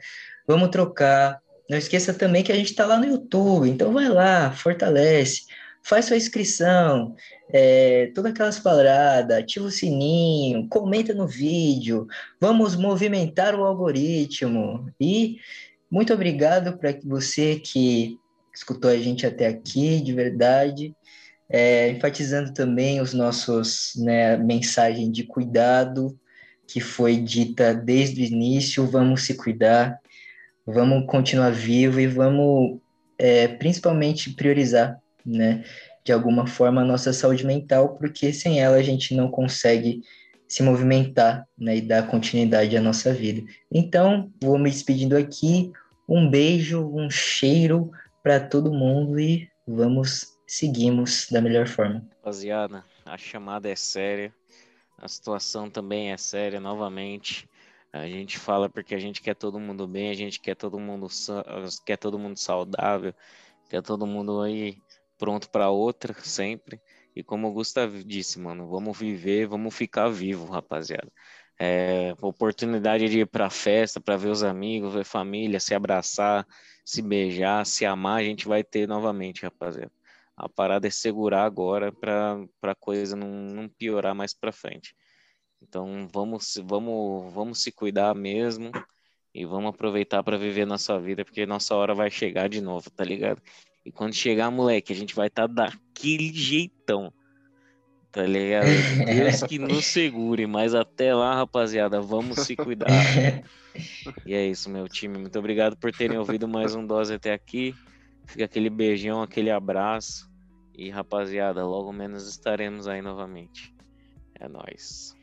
[0.48, 1.42] Vamos trocar.
[1.68, 5.46] Não esqueça também que a gente está lá no YouTube, então vai lá, fortalece,
[5.82, 7.16] faz sua inscrição,
[7.52, 12.06] é, todas aquelas paradas, ativa o sininho, comenta no vídeo,
[12.40, 14.88] vamos movimentar o algoritmo.
[15.02, 15.38] E
[15.90, 18.16] muito obrigado para você que
[18.54, 20.94] escutou a gente até aqui, de verdade
[21.50, 26.18] é, enfatizando também os nossos né, mensagem de cuidado
[26.68, 30.00] que foi dita desde o início, vamos se cuidar,
[30.66, 32.80] vamos continuar vivo e vamos
[33.18, 35.64] é, principalmente priorizar, né?
[36.06, 40.04] de alguma forma a nossa saúde mental, porque sem ela a gente não consegue
[40.48, 43.44] se movimentar né, e dar continuidade à nossa vida.
[43.72, 45.72] Então, vou me despedindo aqui.
[46.08, 47.90] Um beijo, um cheiro
[48.22, 52.06] para todo mundo e vamos seguimos da melhor forma.
[52.18, 54.34] Rapaziada, a chamada é séria,
[54.98, 57.50] a situação também é séria novamente.
[57.92, 61.08] A gente fala porque a gente quer todo mundo bem, a gente quer todo mundo
[61.86, 63.14] quer todo mundo saudável,
[63.70, 64.78] quer todo mundo aí
[65.18, 66.82] pronto para outra sempre.
[67.16, 71.10] E como o Gustavo disse, mano, vamos viver, vamos ficar vivo, rapaziada.
[71.58, 76.46] É, oportunidade de ir pra festa, para ver os amigos, ver família, se abraçar,
[76.84, 79.92] se beijar, se amar, a gente vai ter novamente, rapaziada.
[80.38, 84.96] A parada é segurar agora para a coisa não, não piorar mais para frente.
[85.62, 88.72] Então vamos, vamos, vamos se cuidar mesmo
[89.34, 93.04] e vamos aproveitar para viver nossa vida, porque nossa hora vai chegar de novo, tá
[93.04, 93.42] ligado?
[93.86, 97.14] E quando chegar, moleque, a gente vai estar tá daquele jeitão.
[98.12, 98.66] Tá ligado?
[99.06, 102.88] Deus que nos segure, mas até lá, rapaziada, vamos se cuidar.
[104.26, 105.18] E é isso, meu time.
[105.18, 107.76] Muito obrigado por terem ouvido mais um Dose até aqui.
[108.28, 110.30] Fica aquele beijão, aquele abraço.
[110.78, 113.74] E rapaziada, logo menos estaremos aí novamente.
[114.40, 115.16] É nós.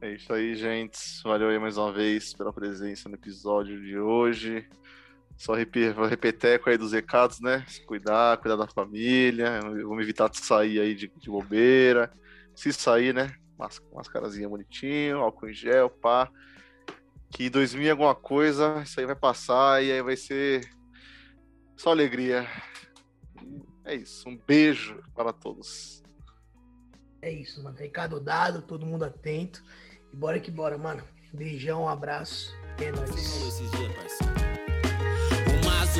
[0.00, 0.98] É isso aí, gente.
[1.22, 4.68] Valeu aí mais uma vez pela presença no episódio de hoje.
[5.36, 7.64] Só repeteco aí dos recados, né?
[7.68, 9.60] Se cuidar, cuidar da família.
[9.60, 12.12] Vamos evitar de sair aí de, de bobeira.
[12.54, 13.34] Se sair, né?
[13.94, 16.30] Mascarazinha bonitinho, álcool em gel, pá.
[17.30, 20.68] Que 2000 alguma coisa, isso aí vai passar e aí vai ser
[21.76, 22.46] só alegria.
[23.84, 24.28] É isso.
[24.28, 26.02] Um beijo para todos.
[27.22, 27.76] É isso, mano.
[27.76, 29.62] Recado dado, todo mundo atento.
[30.12, 31.02] E bora que bora, mano.
[31.32, 32.54] Beijão, um abraço.
[32.78, 33.66] É nóis isso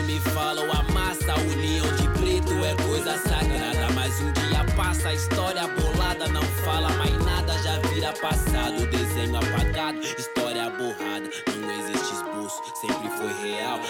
[0.02, 3.92] me falam a massa, a união de preto é coisa sagrada.
[3.94, 8.86] Mas um dia passa, a história bolada não fala mais nada, já vira passado.
[8.86, 11.28] Desenho apagado, história borrada.
[11.58, 13.80] Não existe esboço, sempre foi real.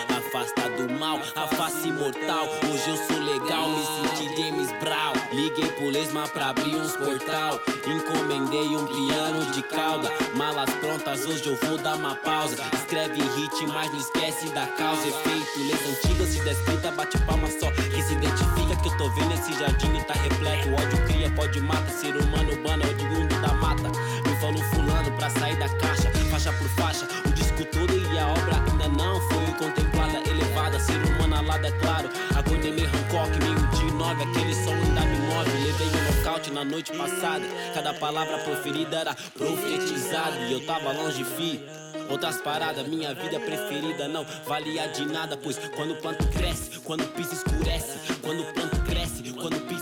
[0.87, 2.47] Afasta do mal, a face mortal.
[2.71, 5.15] Hoje eu sou legal, me senti James Brown.
[5.33, 7.61] Liguei pro Lesma pra abrir uns portal.
[7.87, 10.11] Encomendei um piano de cauda.
[10.35, 12.57] Malas prontas, hoje eu vou dar uma pausa.
[12.75, 15.09] Escreve hit, mas não esquece da causa.
[15.09, 17.71] Efeito, leis antigas se descrita, bate palma só.
[17.71, 20.69] Que se identifica que eu tô vendo esse jardim e tá repleto.
[20.71, 21.91] Ódio cria, pode mata.
[21.91, 23.89] Ser humano urbano é mundo da mata.
[23.89, 27.16] Me falou fulano pra sair da caixa, faixa por faixa.
[33.19, 34.23] Agonia meio de nove.
[34.23, 35.51] Aquele som ainda me move.
[35.65, 37.45] Levei um nocaute na noite passada.
[37.75, 40.37] Cada palavra proferida era profetizada.
[40.49, 41.61] E eu tava longe, fi.
[42.09, 47.03] Outras paradas, minha vida preferida não valia de nada, pois quando o planto cresce, quando
[47.03, 49.76] o piso escurece, quando o planto cresce, quando o piso.